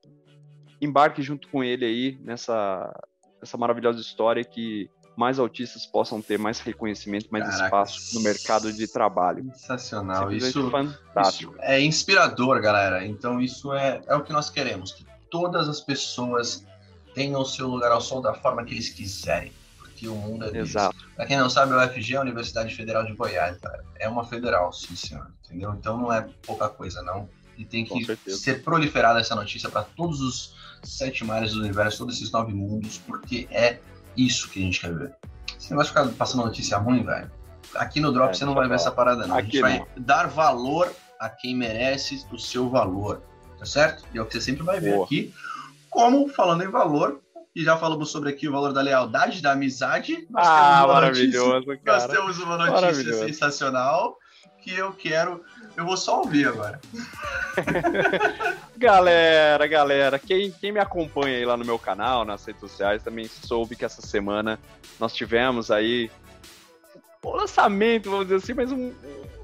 embarquem 0.81 1.23
junto 1.23 1.47
com 1.47 1.63
ele 1.63 1.85
aí 1.85 2.17
nessa, 2.21 2.93
nessa 3.39 3.57
maravilhosa 3.57 3.99
história 3.99 4.43
que 4.43 4.89
mais 5.15 5.39
autistas 5.39 5.85
possam 5.85 6.21
ter 6.21 6.37
mais 6.37 6.59
reconhecimento, 6.59 7.27
mais 7.31 7.43
Caraca, 7.43 7.65
espaço 7.65 8.15
no 8.15 8.21
mercado 8.21 8.71
de 8.71 8.87
trabalho. 8.87 9.43
Sensacional, 9.55 10.31
isso, 10.31 10.69
fantástico. 10.69 11.53
Isso 11.53 11.61
é 11.63 11.81
inspirador, 11.81 12.61
galera. 12.61 13.03
Então 13.03 13.41
isso 13.41 13.73
é, 13.73 13.99
é 14.07 14.15
o 14.15 14.23
que 14.23 14.31
nós 14.31 14.51
queremos, 14.51 14.91
que 14.91 15.03
todas 15.31 15.67
as 15.67 15.81
pessoas 15.81 16.63
tenham 17.15 17.41
o 17.41 17.45
seu 17.45 17.67
lugar 17.67 17.91
ao 17.91 17.99
sol 17.99 18.21
da 18.21 18.35
forma 18.35 18.63
que 18.63 18.75
eles 18.75 18.89
quiserem 18.89 19.51
que 19.97 20.07
o 20.07 20.15
mundo 20.15 20.45
é 20.45 20.51
deles. 20.51 20.69
Exato. 20.69 20.95
Pra 21.15 21.25
quem 21.25 21.37
não 21.37 21.49
sabe, 21.49 21.73
a 21.73 21.85
UFG 21.85 22.13
é 22.13 22.17
a 22.17 22.21
Universidade 22.21 22.73
Federal 22.73 23.03
de 23.03 23.13
Goiás, 23.13 23.57
cara. 23.57 23.83
É 23.99 24.07
uma 24.07 24.23
federal, 24.23 24.71
sim, 24.71 24.95
senhor. 24.95 25.27
Entendeu? 25.43 25.73
Então 25.73 25.97
não 25.97 26.13
é 26.13 26.27
pouca 26.45 26.69
coisa, 26.69 27.01
não. 27.01 27.27
E 27.57 27.65
tem 27.65 27.83
que 27.83 28.05
ser 28.31 28.63
proliferada 28.63 29.19
essa 29.19 29.35
notícia 29.35 29.69
para 29.69 29.81
todos 29.81 30.21
os 30.21 30.55
sete 30.83 31.25
mares 31.25 31.53
do 31.53 31.59
universo, 31.59 31.97
todos 31.97 32.15
esses 32.15 32.31
nove 32.31 32.53
mundos, 32.53 32.99
porque 32.99 33.47
é 33.49 33.79
isso 34.15 34.49
que 34.49 34.59
a 34.59 34.61
gente 34.61 34.79
quer 34.79 34.93
ver. 34.93 35.15
Você 35.57 35.71
não 35.71 35.77
vai 35.77 35.85
ficar 35.85 36.07
passando 36.09 36.45
notícia 36.45 36.77
ruim, 36.77 37.03
velho. 37.03 37.31
Aqui 37.75 37.99
no 37.99 38.11
Drop 38.11 38.29
é, 38.29 38.33
você 38.33 38.45
não 38.45 38.53
vai 38.53 38.67
ver 38.67 38.75
essa 38.75 38.91
parada, 38.91 39.25
não. 39.25 39.35
Aqui 39.35 39.63
a 39.63 39.69
gente 39.69 39.79
não. 39.79 39.85
vai 39.85 39.87
dar 39.97 40.27
valor 40.27 40.93
a 41.19 41.29
quem 41.29 41.55
merece 41.55 42.23
o 42.31 42.37
seu 42.37 42.69
valor, 42.69 43.23
tá 43.57 43.65
certo? 43.65 44.03
E 44.13 44.19
é 44.19 44.21
o 44.21 44.25
que 44.25 44.33
você 44.33 44.41
sempre 44.41 44.63
vai 44.63 44.79
ver 44.79 44.93
Boa. 44.93 45.05
aqui. 45.05 45.33
Como, 45.89 46.29
falando 46.29 46.63
em 46.63 46.69
valor, 46.69 47.19
e 47.57 47.63
já 47.63 47.75
falamos 47.75 48.11
sobre 48.11 48.29
aqui 48.29 48.47
o 48.47 48.51
valor 48.51 48.71
da 48.71 48.81
lealdade, 48.81 49.41
da 49.41 49.53
amizade. 49.53 50.27
Nós 50.29 50.47
ah, 50.47 50.85
maravilhoso, 50.85 51.65
notícia, 51.65 51.77
cara. 51.83 51.97
Nós 51.97 52.11
temos 52.15 52.37
uma 52.37 52.55
notícia 52.55 53.13
sensacional 53.13 54.15
que 54.61 54.75
eu 54.75 54.93
quero. 54.93 55.43
Eu 55.75 55.83
vou 55.83 55.97
só 55.97 56.19
ouvir 56.19 56.47
agora. 56.47 56.79
galera, 58.77 59.65
galera, 59.65 60.19
quem, 60.19 60.51
quem 60.51 60.71
me 60.71 60.79
acompanha 60.79 61.35
aí 61.35 61.45
lá 61.45 61.57
no 61.57 61.65
meu 61.65 61.79
canal, 61.79 62.23
nas 62.23 62.45
redes 62.45 62.61
sociais, 62.61 63.01
também 63.01 63.27
soube 63.27 63.75
que 63.75 63.83
essa 63.83 64.03
semana 64.03 64.59
nós 64.99 65.15
tivemos 65.15 65.71
aí 65.71 66.11
o 67.23 67.35
lançamento, 67.35 68.11
vamos 68.11 68.27
dizer 68.27 68.35
assim, 68.35 68.53
mas 68.53 68.71
um, 68.71 68.93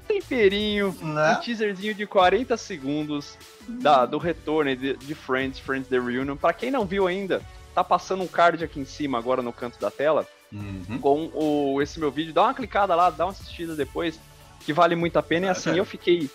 temperinho, 0.06 0.96
né? 1.02 1.32
um 1.32 1.40
teaserzinho 1.40 1.94
de 1.96 2.06
40 2.06 2.56
segundos 2.56 3.36
da, 3.68 4.06
do 4.06 4.18
retorno 4.18 4.76
de, 4.76 4.96
de 4.98 5.14
Friends, 5.16 5.58
Friends 5.58 5.88
The 5.88 5.98
Reunion. 5.98 6.36
Para 6.36 6.52
quem 6.52 6.70
não 6.70 6.86
viu 6.86 7.08
ainda, 7.08 7.42
tá 7.74 7.82
passando 7.82 8.22
um 8.22 8.28
card 8.28 8.62
aqui 8.64 8.78
em 8.78 8.84
cima 8.84 9.18
agora 9.18 9.42
no 9.42 9.52
canto 9.52 9.80
da 9.80 9.90
tela 9.90 10.26
uhum. 10.52 10.98
com 11.00 11.30
o, 11.34 11.82
esse 11.82 11.98
meu 11.98 12.10
vídeo. 12.10 12.32
Dá 12.32 12.44
uma 12.44 12.54
clicada 12.54 12.94
lá, 12.94 13.10
dá 13.10 13.26
uma 13.26 13.32
assistida 13.32 13.74
depois, 13.74 14.18
que 14.60 14.72
vale 14.72 14.94
muito 14.94 15.18
a 15.18 15.22
pena. 15.22 15.46
E 15.46 15.50
assim, 15.50 15.76
eu 15.76 15.84
fiquei 15.84 16.30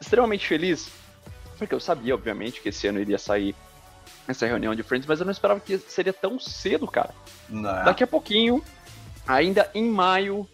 extremamente 0.00 0.46
feliz, 0.46 0.90
porque 1.58 1.74
eu 1.74 1.80
sabia, 1.80 2.14
obviamente, 2.14 2.60
que 2.60 2.70
esse 2.70 2.86
ano 2.86 3.00
iria 3.00 3.18
sair 3.18 3.54
essa 4.26 4.46
reunião 4.46 4.74
de 4.74 4.82
Friends, 4.82 5.06
mas 5.06 5.20
eu 5.20 5.26
não 5.26 5.32
esperava 5.32 5.60
que 5.60 5.76
seria 5.78 6.12
tão 6.12 6.38
cedo, 6.38 6.86
cara. 6.86 7.10
Não. 7.48 7.84
Daqui 7.84 8.02
a 8.02 8.06
pouquinho, 8.06 8.62
ainda 9.26 9.70
em 9.74 9.88
maio, 9.88 10.48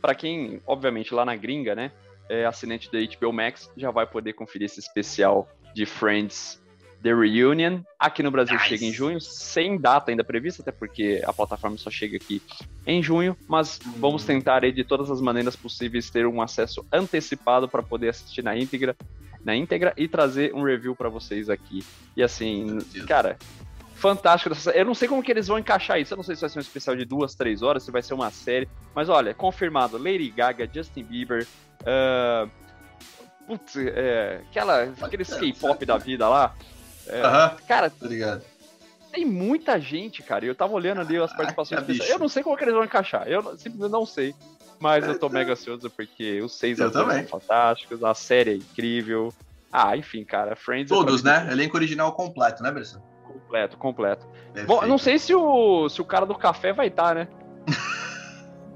para 0.00 0.14
quem, 0.14 0.60
obviamente, 0.66 1.14
lá 1.14 1.24
na 1.24 1.34
gringa, 1.34 1.74
né, 1.74 1.90
é 2.28 2.44
assinante 2.44 2.90
da 2.90 2.98
HBO 2.98 3.32
Max, 3.32 3.70
já 3.76 3.90
vai 3.90 4.06
poder 4.06 4.34
conferir 4.34 4.66
esse 4.66 4.78
especial 4.78 5.48
de 5.74 5.84
Friends 5.86 6.60
The 7.04 7.14
Reunion. 7.14 7.82
Aqui 7.98 8.22
no 8.22 8.30
Brasil 8.30 8.54
nice. 8.54 8.66
chega 8.66 8.84
em 8.86 8.92
junho, 8.92 9.20
sem 9.20 9.78
data 9.78 10.10
ainda 10.10 10.24
prevista, 10.24 10.62
até 10.62 10.72
porque 10.72 11.22
a 11.24 11.32
plataforma 11.34 11.76
só 11.76 11.90
chega 11.90 12.16
aqui 12.16 12.42
em 12.86 13.02
junho, 13.02 13.36
mas 13.46 13.78
hum. 13.86 13.92
vamos 13.98 14.24
tentar 14.24 14.64
aí, 14.64 14.72
de 14.72 14.82
todas 14.82 15.10
as 15.10 15.20
maneiras 15.20 15.54
possíveis 15.54 16.08
ter 16.08 16.26
um 16.26 16.40
acesso 16.40 16.84
antecipado 16.90 17.68
para 17.68 17.82
poder 17.82 18.08
assistir 18.08 18.42
na 18.42 18.56
íntegra, 18.56 18.96
na 19.44 19.54
íntegra 19.54 19.92
e 19.98 20.08
trazer 20.08 20.54
um 20.54 20.64
review 20.64 20.96
para 20.96 21.10
vocês 21.10 21.50
aqui. 21.50 21.84
E 22.16 22.22
assim, 22.22 22.78
cara, 23.06 23.36
fantástico. 23.94 24.56
Eu 24.74 24.86
não 24.86 24.94
sei 24.94 25.06
como 25.06 25.22
que 25.22 25.30
eles 25.30 25.46
vão 25.46 25.58
encaixar 25.58 26.00
isso. 26.00 26.14
Eu 26.14 26.16
não 26.16 26.24
sei 26.24 26.34
se 26.34 26.40
vai 26.40 26.48
ser 26.48 26.58
um 26.58 26.62
especial 26.62 26.96
de 26.96 27.04
duas, 27.04 27.34
três 27.34 27.60
horas, 27.60 27.82
se 27.82 27.90
vai 27.90 28.00
ser 28.00 28.14
uma 28.14 28.30
série. 28.30 28.66
Mas 28.94 29.10
olha, 29.10 29.34
confirmado: 29.34 29.98
Lady 29.98 30.30
Gaga, 30.30 30.66
Justin 30.72 31.04
Bieber, 31.04 31.46
uh, 31.82 32.50
putz, 33.46 33.76
é, 33.76 34.40
aquela, 34.48 34.94
aquele 35.02 35.24
K-pop 35.26 35.84
da 35.84 35.98
vida 35.98 36.26
lá. 36.26 36.54
É, 37.08 37.22
cara, 37.66 37.90
tá 37.90 38.06
ligado. 38.06 38.42
tem 39.12 39.24
muita 39.24 39.78
gente, 39.80 40.22
cara. 40.22 40.44
Eu 40.44 40.54
tava 40.54 40.72
olhando 40.72 41.00
ali 41.00 41.16
as 41.16 41.32
participações. 41.32 41.80
Ah, 41.80 42.04
eu 42.08 42.18
não 42.18 42.28
sei 42.28 42.42
como 42.42 42.56
que 42.56 42.64
eles 42.64 42.74
vão 42.74 42.84
encaixar. 42.84 43.28
Eu 43.28 43.42
simplesmente 43.56 43.90
não 43.90 44.06
sei. 44.06 44.34
Mas 44.80 45.06
eu 45.06 45.18
tô 45.18 45.28
mega 45.28 45.52
ansioso 45.52 45.88
porque 45.90 46.40
os 46.40 46.58
seis 46.58 46.78
eu 46.78 46.90
são 46.90 47.06
fantásticos, 47.26 48.02
a 48.02 48.12
série 48.14 48.50
é 48.50 48.54
incrível. 48.56 49.32
Ah, 49.72 49.96
enfim, 49.96 50.24
cara, 50.24 50.54
Friends. 50.54 50.90
É 50.90 50.94
Todos, 50.94 51.24
é 51.24 51.24
né? 51.24 51.52
Elenco 51.52 51.76
original 51.76 52.12
completo, 52.12 52.62
né, 52.62 52.70
Bresson? 52.70 53.00
Completo, 53.24 53.76
completo. 53.76 54.26
Bom, 54.66 54.86
não 54.86 54.98
sei 54.98 55.18
se 55.18 55.34
o, 55.34 55.88
se 55.88 56.00
o 56.00 56.04
cara 56.04 56.24
do 56.24 56.34
café 56.34 56.72
vai 56.72 56.88
estar, 56.88 57.08
tá, 57.08 57.14
né? 57.14 57.28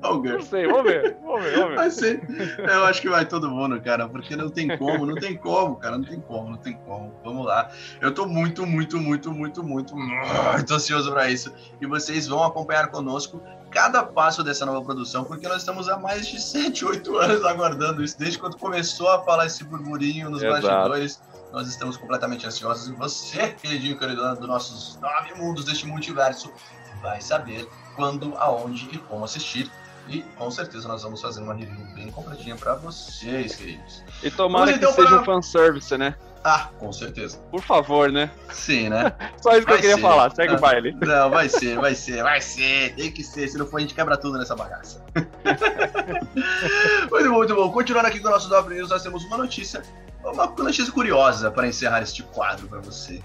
Não 0.01 0.43
sei, 0.43 0.67
vamos 0.67 0.85
ver, 0.85 1.17
vamos 1.23 1.43
ver, 1.43 1.57
vamos 1.59 1.97
ver. 2.01 2.59
Eu 2.59 2.85
acho 2.85 3.01
que 3.01 3.09
vai 3.09 3.27
todo 3.27 3.51
mundo, 3.51 3.81
cara, 3.81 4.09
porque 4.09 4.37
não 4.37 4.49
tem 4.49 4.77
como, 4.77 5.05
não 5.05 5.15
tem 5.15 5.37
como, 5.37 5.77
cara, 5.77 5.99
não 5.99 6.05
tem 6.05 6.21
como, 6.21 6.51
não 6.51 6.57
tem 6.57 6.75
como. 6.87 7.13
Vamos 7.25 7.47
lá. 7.47 7.71
Eu 8.01 8.15
tô 8.15 8.27
muito, 8.27 8.67
muito, 8.67 8.99
muito, 8.99 9.33
muito, 9.33 9.63
muito, 9.63 9.97
muito 9.97 10.75
ansioso 10.75 11.11
para 11.11 11.31
isso. 11.31 11.53
E 11.81 11.87
vocês 11.87 12.29
vão 12.29 12.45
acompanhar 12.45 12.89
conosco 12.89 13.43
cada 13.71 14.03
passo 14.03 14.43
dessa 14.43 14.65
nova 14.65 14.83
produção, 14.83 15.25
porque 15.25 15.47
nós 15.49 15.59
estamos 15.59 15.89
há 15.89 15.99
mais 15.99 16.27
de 16.27 16.41
7, 16.41 16.85
8 16.85 17.17
anos 17.19 17.45
aguardando 17.45 18.03
isso, 18.03 18.19
desde 18.19 18.39
quando 18.39 18.57
começou 18.57 19.11
a 19.11 19.23
falar 19.23 19.47
esse 19.47 19.65
burburinho 19.65 20.31
nos 20.31 20.43
Exato. 20.43 20.67
bastidores. 20.67 21.21
Nós 21.53 21.67
estamos 21.67 21.97
completamente 21.97 22.47
ansiosos 22.47 22.89
e 22.89 22.93
você, 22.93 23.49
queridinho 23.49 23.99
querido 23.99 24.23
dos 24.37 24.47
nossos 24.47 24.99
nove 25.01 25.33
mundos 25.35 25.65
deste 25.65 25.87
multiverso, 25.87 26.53
vai 27.01 27.23
saber 27.23 27.67
quando, 27.97 28.35
aonde 28.37 28.89
e 28.93 28.99
como 28.99 29.25
assistir 29.25 29.71
e 30.09 30.23
com 30.37 30.51
certeza 30.51 30.89
nós 30.89 31.03
vamos 31.03 31.21
fazer 31.21 31.43
uma 31.43 31.55
review 31.55 31.85
bem 31.95 32.11
completinha 32.11 32.57
para 32.57 32.75
vocês, 32.75 33.55
queridos. 33.55 34.03
E 34.23 34.31
tomara 34.31 34.73
então, 34.73 34.91
que 34.91 34.97
seja 34.97 35.09
pra... 35.09 35.21
um 35.21 35.25
fanservice, 35.25 35.97
né? 35.97 36.15
Ah, 36.45 36.69
com 36.79 36.93
certeza. 36.93 37.39
Por 37.51 37.63
favor, 37.63 38.11
né? 38.11 38.31
Sim, 38.51 38.89
né? 38.89 39.13
Só 39.41 39.57
isso 39.57 39.67
vai 39.67 39.67
que 39.67 39.73
eu 39.73 39.77
queria 39.77 39.97
ser. 39.97 40.03
falar. 40.03 40.35
Segue 40.35 40.55
o 40.55 40.61
baile. 40.61 40.97
Não, 41.05 41.31
vai 41.31 41.49
ser, 41.49 41.77
vai 41.79 41.95
ser, 41.95 42.23
vai 42.23 42.41
ser. 42.41 42.95
Tem 42.95 43.11
que 43.11 43.23
ser. 43.23 43.49
Se 43.49 43.59
não 43.59 43.67
for, 43.67 43.79
a 43.79 43.81
gente 43.81 43.95
quebra 43.95 44.17
tudo 44.17 44.39
nessa 44.39 44.55
bagaça. 44.55 45.05
muito 47.11 47.31
bom, 47.31 47.37
muito 47.37 47.55
bom. 47.55 47.71
Continuando 47.71 48.09
aqui 48.09 48.21
com 48.21 48.29
o 48.29 48.31
nosso 48.31 48.49
W 48.49 48.77
News, 48.77 48.91
nós 48.91 49.03
temos 49.03 49.25
uma 49.25 49.37
notícia 49.37 49.83
uma 50.25 50.47
notícia 50.47 50.93
curiosa 50.93 51.51
para 51.51 51.67
encerrar 51.67 52.03
este 52.03 52.23
quadro 52.23 52.69
para 52.69 52.81
você. 52.81 53.23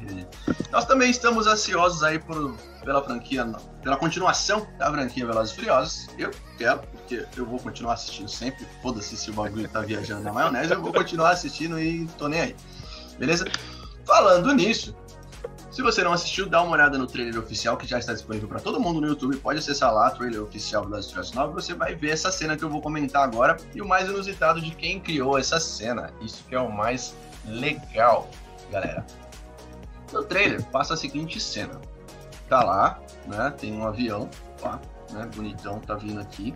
Nós 0.72 0.86
também 0.86 1.10
estamos 1.10 1.48
ansiosos 1.48 2.04
aí 2.04 2.20
por, 2.20 2.56
pela 2.84 3.04
franquia, 3.04 3.46
pela 3.82 3.98
continuação 3.98 4.68
da 4.78 4.92
franquia 4.92 5.26
Velozes 5.26 5.54
e 5.54 5.56
Furiosos. 5.56 6.08
Eu 6.18 6.32
quero, 6.58 6.80
porque 6.80 7.26
eu 7.36 7.46
vou 7.46 7.60
continuar 7.60 7.94
assistindo 7.94 8.30
sempre. 8.30 8.66
Foda-se 8.82 9.18
se 9.18 9.30
o 9.30 9.34
bagulho 9.34 9.68
tá 9.68 9.82
viajando 9.82 10.24
na 10.24 10.32
maionese, 10.32 10.72
eu 10.72 10.82
vou 10.82 10.94
continuar 10.94 11.32
assistindo 11.32 11.80
e 11.80 12.08
tô 12.18 12.28
nem 12.28 12.42
aí. 12.42 12.56
Beleza? 13.24 13.46
Falando 14.06 14.54
nisso, 14.54 14.94
se 15.72 15.82
você 15.82 16.04
não 16.04 16.12
assistiu, 16.12 16.46
dá 16.46 16.62
uma 16.62 16.74
olhada 16.74 16.98
no 16.98 17.08
trailer 17.08 17.40
oficial 17.40 17.78
que 17.78 17.88
já 17.88 17.98
está 17.98 18.12
disponível 18.12 18.50
para 18.50 18.60
todo 18.60 18.82
mundo 18.82 19.00
no 19.00 19.08
YouTube. 19.08 19.38
Pode 19.38 19.60
acessar 19.60 19.94
lá, 19.94 20.10
trailer 20.10 20.44
oficial 20.44 20.86
das 20.86 21.10
Furious 21.10 21.32
9. 21.32 21.54
Você 21.54 21.74
vai 21.74 21.96
ver 21.96 22.10
essa 22.10 22.34
cena 22.34 22.58
que 22.58 22.64
eu 22.64 22.70
vou 22.70 22.82
comentar 22.82 23.24
agora 23.24 23.56
e 23.74 23.82
o 23.82 23.88
mais 23.88 24.10
inusitado 24.10 24.60
de 24.60 24.72
quem 24.76 25.00
criou 25.00 25.38
essa 25.38 25.58
cena. 25.58 26.12
Isso 26.20 26.44
que 26.50 26.54
é 26.54 26.60
o 26.60 26.70
mais 26.70 27.16
legal, 27.46 28.30
galera. 28.70 29.08
No 30.12 30.22
trailer 30.26 30.62
passa 30.66 30.96
a 30.96 30.98
seguinte 30.98 31.40
cena. 31.40 31.80
Tá 32.50 32.62
lá, 32.62 33.00
né? 33.26 33.54
Tem 33.58 33.72
um 33.72 33.88
avião 33.88 34.30
lá, 34.62 34.82
né? 35.12 35.30
Bonitão, 35.34 35.80
tá 35.80 35.96
vindo 35.96 36.20
aqui. 36.20 36.54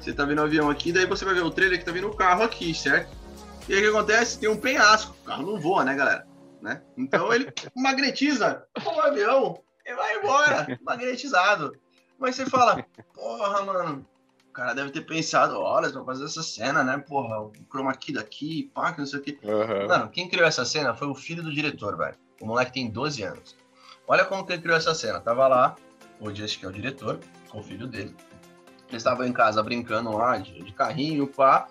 Você 0.00 0.14
tá 0.14 0.24
vendo 0.24 0.38
o 0.38 0.44
avião 0.44 0.70
aqui, 0.70 0.92
daí 0.92 1.04
você 1.04 1.26
vai 1.26 1.34
ver 1.34 1.44
o 1.44 1.50
trailer 1.50 1.78
que 1.78 1.84
tá 1.84 1.92
vindo 1.92 2.08
o 2.08 2.16
carro 2.16 2.42
aqui, 2.42 2.72
certo? 2.72 3.21
E 3.68 3.74
aí 3.74 3.80
o 3.80 3.82
que 3.82 3.96
acontece? 3.96 4.38
Tem 4.38 4.48
um 4.48 4.56
penhasco. 4.56 5.16
O 5.22 5.26
carro 5.26 5.46
não 5.46 5.60
voa, 5.60 5.84
né, 5.84 5.94
galera? 5.94 6.26
né? 6.62 6.80
Então 6.96 7.32
ele 7.32 7.52
magnetiza 7.76 8.64
o 8.84 9.00
avião 9.00 9.60
e 9.84 9.94
vai 9.94 10.18
embora, 10.18 10.78
magnetizado. 10.80 11.76
Mas 12.18 12.36
você 12.36 12.46
fala, 12.46 12.86
porra, 13.12 13.62
mano, 13.62 14.06
O 14.48 14.52
cara 14.52 14.74
deve 14.74 14.90
ter 14.90 15.00
pensado 15.00 15.58
horas 15.58 15.90
pra 15.90 16.04
fazer 16.04 16.24
essa 16.24 16.42
cena, 16.42 16.84
né? 16.84 16.98
Porra, 16.98 17.40
o 17.40 17.52
chroma 17.68 17.92
key 17.94 18.12
daqui, 18.12 18.70
pá, 18.72 18.92
que 18.92 19.00
não 19.00 19.06
sei 19.06 19.18
o 19.18 19.22
quê. 19.22 19.38
Uhum. 19.42 19.88
Mano, 19.88 20.08
quem 20.08 20.28
criou 20.28 20.46
essa 20.46 20.64
cena 20.64 20.94
foi 20.94 21.08
o 21.08 21.14
filho 21.14 21.42
do 21.42 21.52
diretor, 21.52 21.96
velho. 21.96 22.14
O 22.40 22.46
moleque 22.46 22.72
tem 22.72 22.88
12 22.88 23.22
anos. 23.24 23.56
Olha 24.06 24.24
como 24.24 24.46
que 24.46 24.52
ele 24.52 24.62
criou 24.62 24.76
essa 24.76 24.94
cena. 24.94 25.20
Tava 25.20 25.48
lá, 25.48 25.74
o 26.20 26.32
Just, 26.32 26.60
que 26.60 26.64
é 26.64 26.68
o 26.68 26.72
diretor, 26.72 27.18
com 27.48 27.58
o 27.58 27.62
filho 27.62 27.86
dele. 27.88 28.14
Eles 28.88 29.00
estavam 29.02 29.26
em 29.26 29.32
casa 29.32 29.62
brincando 29.62 30.16
lá 30.16 30.38
de, 30.38 30.62
de 30.62 30.72
carrinho, 30.72 31.26
pá. 31.26 31.66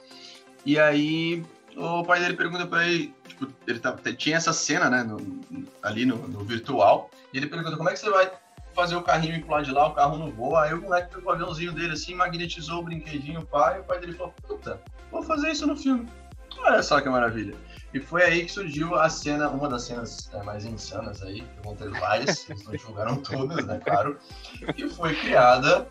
E 0.65 0.77
aí 0.79 1.45
o 1.75 2.03
pai 2.03 2.19
dele 2.19 2.35
pergunta 2.35 2.65
pra 2.65 2.85
ele, 2.87 3.13
tipo, 3.27 3.47
ele 3.67 3.79
tava, 3.79 4.01
tinha 4.13 4.37
essa 4.37 4.53
cena, 4.53 4.89
né, 4.89 5.03
no, 5.03 5.17
ali 5.81 6.05
no, 6.05 6.27
no, 6.27 6.43
virtual, 6.43 7.09
e 7.33 7.37
ele 7.37 7.47
pergunta 7.47 7.77
como 7.77 7.89
é 7.89 7.93
que 7.93 7.99
você 7.99 8.09
vai 8.09 8.31
fazer 8.73 8.95
o 8.95 9.01
carrinho 9.01 9.35
ir 9.35 9.41
pro 9.41 9.51
lado 9.51 9.65
de 9.65 9.71
lá, 9.71 9.87
o 9.87 9.93
carro 9.93 10.17
não 10.17 10.31
voa, 10.31 10.63
aí 10.63 10.73
o 10.73 10.81
moleque 10.81 11.13
pegou 11.13 11.31
o 11.31 11.35
aviãozinho 11.35 11.73
dele 11.73 11.93
assim, 11.93 12.15
magnetizou 12.15 12.79
o 12.79 12.83
brinquedinho, 12.83 13.45
pai, 13.45 13.77
e 13.77 13.81
o 13.81 13.83
pai 13.83 13.99
dele 13.99 14.13
falou, 14.13 14.33
puta, 14.47 14.81
vou 15.11 15.23
fazer 15.23 15.51
isso 15.51 15.67
no 15.67 15.75
filme. 15.75 16.07
Olha 16.59 16.83
só 16.83 17.01
que 17.01 17.09
maravilha. 17.09 17.55
E 17.93 17.99
foi 17.99 18.23
aí 18.23 18.45
que 18.45 18.51
surgiu 18.51 18.95
a 18.95 19.09
cena, 19.09 19.49
uma 19.49 19.67
das 19.67 19.83
cenas 19.83 20.29
é, 20.33 20.41
mais 20.43 20.63
insanas 20.63 21.21
aí, 21.21 21.41
que 21.41 21.63
vão 21.63 21.75
ter 21.75 21.89
várias, 21.89 22.47
eles 22.49 22.63
não 22.63 22.77
julgaram 22.77 23.17
todas, 23.17 23.65
né, 23.65 23.79
claro, 23.83 24.17
que 24.75 24.87
foi 24.89 25.15
criada 25.15 25.87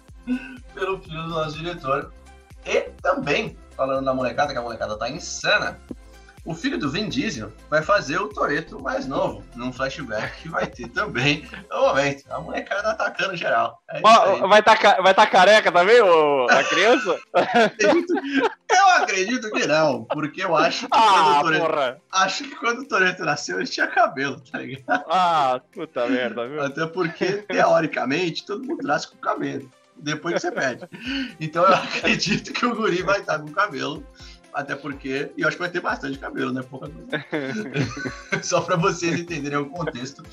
pelo 0.74 1.00
filho 1.00 1.22
do 1.22 1.28
nosso 1.28 1.58
diretor. 1.58 2.12
E 2.64 2.90
também 3.03 3.57
falando 3.77 4.05
da 4.05 4.12
molecada, 4.12 4.53
que 4.53 4.59
a 4.59 4.62
molecada 4.62 4.96
tá 4.99 5.09
insana, 5.09 5.81
o 6.44 6.55
filho 6.55 6.79
do 6.79 6.90
Vin 6.90 7.09
Diesel 7.09 7.53
vai 7.68 7.83
fazer 7.83 8.18
o 8.18 8.29
Toreto 8.29 8.81
mais 8.81 9.07
novo, 9.07 9.44
num 9.55 9.73
flashback 9.73 10.42
que 10.42 10.49
vai 10.49 10.66
ter 10.66 10.88
também 10.88 11.49
no 11.70 11.81
momento. 11.81 12.25
A 12.31 12.40
molecada 12.40 12.83
tá 12.83 12.90
atacando 12.90 13.37
geral. 13.37 13.81
É 13.90 14.01
vai 14.01 14.61
estar 14.61 14.79
tá, 14.79 15.01
vai 15.03 15.14
tá 15.14 15.27
careca 15.27 15.70
também, 15.70 16.01
ô, 16.01 16.46
a 16.51 16.64
criança? 16.64 17.18
eu 18.70 18.88
acredito 18.96 19.51
que 19.51 19.66
não, 19.66 20.05
porque 20.05 20.42
eu 20.44 20.57
acho 20.57 20.87
que 20.87 20.88
ah, 20.92 21.40
quando 21.40 21.57
o 21.57 21.61
Toreto, 21.61 22.01
acho 22.12 22.44
que 22.44 22.57
quando 22.57 22.79
o 22.81 22.88
Toreto 22.88 23.25
nasceu 23.25 23.59
ele 23.59 23.66
tinha 23.66 23.87
cabelo, 23.87 24.40
tá 24.40 24.59
ligado? 24.59 25.05
Ah, 25.09 25.61
puta 25.73 26.07
merda, 26.07 26.46
viu? 26.46 26.62
Até 26.62 26.87
porque, 26.87 27.44
teoricamente, 27.49 28.44
todo 28.46 28.64
mundo 28.64 28.87
nasce 28.87 29.09
com 29.09 29.16
cabelo 29.18 29.70
depois 30.02 30.34
que 30.34 30.40
você 30.40 30.52
pede. 30.52 30.88
Então 31.38 31.64
eu 31.64 31.74
acredito 31.74 32.52
que 32.52 32.66
o 32.66 32.74
guri 32.74 33.02
vai 33.02 33.20
estar 33.20 33.38
com 33.38 33.50
cabelo. 33.52 34.04
Até 34.52 34.74
porque, 34.74 35.30
e 35.36 35.42
eu 35.42 35.48
acho 35.48 35.56
que 35.56 35.62
vai 35.62 35.70
ter 35.70 35.80
bastante 35.80 36.18
cabelo, 36.18 36.52
né? 36.52 36.62
Coisa. 36.62 36.92
Só 38.42 38.60
para 38.60 38.76
vocês 38.76 39.20
entenderem 39.20 39.58
o 39.58 39.70
contexto. 39.70 40.24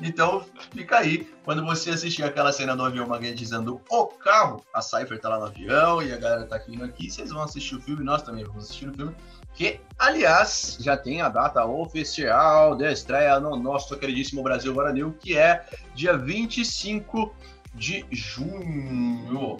Então, 0.00 0.44
fica 0.74 0.98
aí. 0.98 1.28
Quando 1.44 1.64
você 1.64 1.90
assistir 1.90 2.22
aquela 2.22 2.52
cena 2.52 2.74
do 2.74 2.84
avião 2.84 3.06
magnetizando 3.06 3.80
o 3.90 4.06
carro, 4.06 4.64
a 4.72 4.80
Cypher 4.80 5.20
tá 5.20 5.28
lá 5.28 5.38
no 5.38 5.46
avião 5.46 6.02
e 6.02 6.12
a 6.12 6.16
galera 6.16 6.46
tá 6.46 6.58
vindo 6.58 6.84
aqui, 6.84 7.10
vocês 7.10 7.30
vão 7.30 7.42
assistir 7.42 7.76
o 7.76 7.80
filme, 7.80 8.04
nós 8.04 8.22
também 8.22 8.44
vamos 8.44 8.64
assistir 8.64 8.88
o 8.88 8.94
filme. 8.94 9.14
Que, 9.54 9.80
aliás, 9.98 10.78
já 10.80 10.96
tem 10.96 11.20
a 11.20 11.28
data 11.28 11.64
oficial 11.64 12.74
de 12.74 12.90
estreia 12.90 13.38
no 13.38 13.54
nosso 13.56 13.96
queridíssimo 13.96 14.42
Brasil 14.42 14.74
Varanil, 14.74 15.14
que 15.20 15.36
é 15.36 15.66
dia 15.94 16.16
25 16.16 17.34
de 17.74 18.04
junho. 18.10 19.58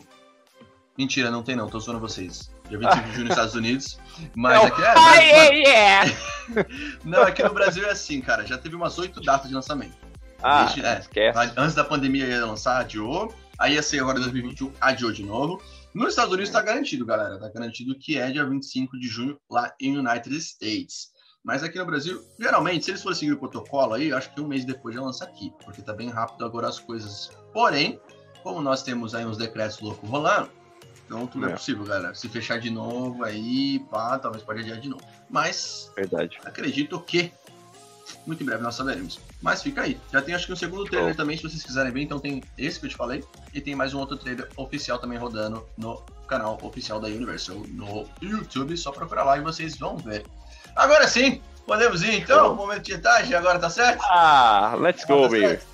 Mentira, 0.97 1.31
não 1.31 1.43
tem 1.43 1.57
não, 1.57 1.69
tô 1.69 1.81
zoando 1.81 2.01
vocês. 2.01 2.51
Dia 2.69 2.79
25 2.79 3.09
de 3.09 3.13
junho 3.13 3.25
nos 3.25 3.33
Estados 3.33 3.55
Unidos. 3.55 3.99
Mas 4.35 4.57
não. 4.57 4.67
aqui 4.67 4.83
é. 4.83 4.95
Mas, 4.95 5.51
yeah. 5.51 6.13
não, 7.05 7.23
aqui 7.23 7.43
no 7.43 7.55
Brasil 7.55 7.85
é 7.87 7.91
assim, 7.91 8.21
cara. 8.21 8.47
Já 8.47 8.59
teve 8.59 8.77
umas 8.77 8.99
oito 8.99 9.21
datas 9.21 9.49
de 9.49 9.55
lançamento. 9.55 9.97
Ah, 10.43 10.65
Desde, 10.65 10.85
é, 10.85 10.99
esquece. 10.99 11.53
Antes 11.57 11.75
da 11.75 11.85
pandemia 11.85 12.27
ia 12.27 12.45
lançar, 12.45 12.81
adiou. 12.81 13.33
Aí 13.59 13.75
ia 13.75 13.83
ser 13.83 14.01
agora 14.01 14.19
em 14.19 14.23
2021, 14.23 14.73
adiou 14.81 15.13
de 15.13 15.23
novo. 15.23 15.63
Nos 15.95 16.11
Estados 16.11 16.33
Unidos 16.33 16.51
tá 16.51 16.61
garantido, 16.61 17.07
galera. 17.07 17.39
Tá 17.39 17.49
garantido 17.49 17.97
que 17.99 18.19
é 18.19 18.31
dia 18.31 18.45
25 18.45 18.99
de 18.99 19.07
junho 19.07 19.39
lá 19.51 19.73
em 19.81 19.97
United 19.97 20.37
States. 20.37 21.13
Mas 21.45 21.63
aqui 21.65 21.79
no 21.79 21.85
Brasil, 21.85 22.23
geralmente, 22.39 22.85
se 22.85 22.93
eles 22.93 23.03
forem 23.03 23.19
seguir 23.19 23.33
o 23.33 23.39
protocolo 23.39 23.95
aí, 23.95 24.13
acho 24.13 24.33
que 24.33 24.41
um 24.41 24.47
mês 24.47 24.65
depois 24.65 24.95
já 24.95 25.03
lança 25.03 25.25
aqui, 25.25 25.53
porque 25.65 25.83
tá 25.83 25.93
bem 25.93 26.09
rápido 26.09 26.45
agora 26.45 26.69
as 26.69 26.79
coisas. 26.79 27.31
Porém, 27.53 28.01
como 28.43 28.61
nós 28.61 28.83
temos 28.83 29.15
aí 29.15 29.27
uns 29.27 29.37
decretos 29.37 29.81
loucos 29.81 30.09
rolando, 30.09 30.49
então 31.05 31.27
tudo 31.27 31.47
é. 31.47 31.51
é 31.51 31.53
possível, 31.53 31.85
galera. 31.85 32.15
Se 32.15 32.29
fechar 32.29 32.61
de 32.61 32.71
novo 32.71 33.25
aí, 33.25 33.81
pá, 33.91 34.19
talvez 34.19 34.45
pode 34.45 34.61
adiar 34.61 34.79
de 34.79 34.89
novo. 34.89 35.05
Mas, 35.29 35.91
Verdade. 35.97 36.39
acredito 36.45 37.01
que 37.01 37.33
muito 38.27 38.43
em 38.43 38.47
breve 38.47 38.63
nós 38.63 38.75
saberemos. 38.75 39.19
Mas 39.41 39.63
fica 39.63 39.83
aí. 39.83 39.99
Já 40.13 40.23
tem 40.23 40.35
acho 40.35 40.47
que 40.47 40.53
um 40.53 40.57
segundo 40.57 40.85
trailer 40.85 41.13
oh. 41.13 41.17
também, 41.17 41.37
se 41.37 41.43
vocês 41.43 41.63
quiserem 41.63 41.93
ver. 41.93 42.03
Então 42.03 42.19
tem 42.19 42.43
esse 42.57 42.79
que 42.79 42.87
eu 42.87 42.91
te 42.91 42.97
falei. 42.97 43.25
E 43.53 43.61
tem 43.61 43.75
mais 43.75 43.95
um 43.95 43.99
outro 43.99 44.17
trailer 44.17 44.49
oficial 44.57 44.99
também 44.99 45.19
rodando 45.19 45.67
no 45.77 46.03
canal 46.27 46.59
oficial 46.63 47.01
da 47.01 47.09
Universal 47.09 47.57
no 47.69 48.09
YouTube. 48.21 48.77
Só 48.77 48.93
procurar 48.93 49.25
lá 49.25 49.39
e 49.39 49.41
vocês 49.41 49.77
vão 49.77 49.97
ver. 49.97 50.25
Agora 50.77 51.07
sim, 51.07 51.41
podemos 51.67 52.03
ir 52.03 52.15
então? 52.15 52.55
Momento 52.55 52.83
de 52.83 52.93
etagem, 52.95 53.35
agora 53.35 53.59
tá 53.59 53.69
certo? 53.69 54.03
Ah, 54.05 54.75
let's 54.79 55.05
go, 55.05 55.29
baby. 55.29 55.59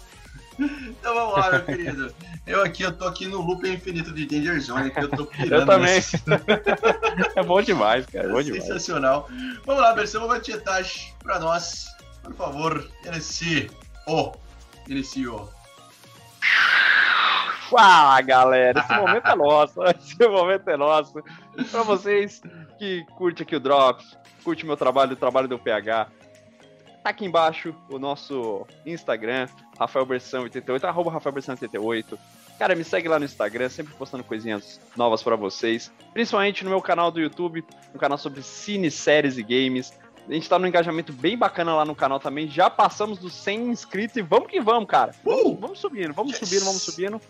Então 0.59 1.15
vamos 1.15 1.37
lá, 1.37 1.51
meu 1.53 1.63
querido. 1.63 2.13
Eu 2.49 2.65
aqui, 2.65 2.83
eu 2.83 2.93
tô 2.93 3.07
aqui 3.07 3.27
no 3.27 3.43
loop 3.43 3.69
infinito 3.69 4.11
de 4.13 4.25
Danger 4.25 4.61
Zone, 4.61 4.91
que 4.91 5.01
eu 5.01 5.09
tô 5.09 5.27
pirando. 5.27 5.61
Eu 5.63 5.67
também. 5.67 6.01
é 7.37 7.43
bom 7.43 7.61
demais, 7.61 8.07
cara. 8.07 8.27
É 8.27 8.33
bom 8.33 8.43
demais. 8.43 8.65
Sensacional. 8.65 9.29
Vamos 9.67 9.83
lá, 9.83 9.93
versão 9.93 10.25
uma 10.25 10.41
tietagem 10.41 11.13
pra 11.23 11.39
nós. 11.39 11.87
Por 12.23 12.35
favor, 12.35 12.91
inicie. 13.05 13.71
Oh, 14.07 14.33
inicie. 14.89 15.27
Fala, 17.71 18.21
galera. 18.23 18.81
Esse 18.81 18.95
momento 18.97 19.27
é 19.27 19.37
nosso. 19.37 19.83
Esse 19.85 20.29
momento 20.29 20.69
é 20.69 20.77
nosso. 20.77 21.23
Pra 21.71 21.83
vocês 21.83 22.41
que 22.79 23.05
curte 23.17 23.43
aqui 23.43 23.57
o 23.57 23.61
Drops, 23.61 24.17
curte 24.43 24.65
meu 24.65 24.77
trabalho, 24.77 25.13
o 25.13 25.17
trabalho 25.17 25.49
do 25.49 25.59
PH, 25.59 26.09
tá 27.03 27.11
aqui 27.11 27.25
embaixo 27.25 27.75
o 27.91 27.99
nosso 27.99 28.67
Instagram, 28.87 29.49
Rafael 29.79 30.07
Versão 30.07 30.43
88, 30.43 30.87
arroba 30.87 31.11
Rafael 31.11 31.33
Versão 31.33 31.55
88. 31.55 32.19
Cara, 32.59 32.75
me 32.75 32.83
segue 32.83 33.07
lá 33.07 33.19
no 33.19 33.25
Instagram, 33.25 33.69
sempre 33.69 33.95
postando 33.95 34.25
coisinhas 34.25 34.81
novas 34.97 35.23
para 35.23 35.37
vocês, 35.37 35.93
principalmente 36.13 36.65
no 36.65 36.71
meu 36.71 36.83
canal 36.83 37.11
do 37.11 37.21
YouTube, 37.21 37.65
um 37.95 37.99
canal 37.99 38.19
sobre 38.19 38.43
cine, 38.43 38.91
séries 38.91 39.39
e 39.39 39.43
games. 39.43 39.93
A 40.29 40.33
gente 40.33 40.49
tá 40.49 40.59
num 40.59 40.67
engajamento 40.67 41.13
bem 41.13 41.39
bacana 41.39 41.75
lá 41.75 41.85
no 41.85 41.95
canal 41.95 42.21
também. 42.21 42.49
Já 42.49 42.69
passamos 42.69 43.19
dos 43.19 43.33
100 43.33 43.71
inscritos 43.71 44.17
e 44.17 44.23
vamos 44.23 44.49
que 44.49 44.61
vamos, 44.61 44.89
cara. 44.89 45.15
Vamos, 45.25 45.45
uh! 45.45 45.57
vamos 45.57 45.79
subindo, 45.79 46.13
vamos 46.13 46.33
yes. 46.33 46.41
subindo, 46.41 46.65
vamos 46.65 46.83
subindo. 46.83 47.21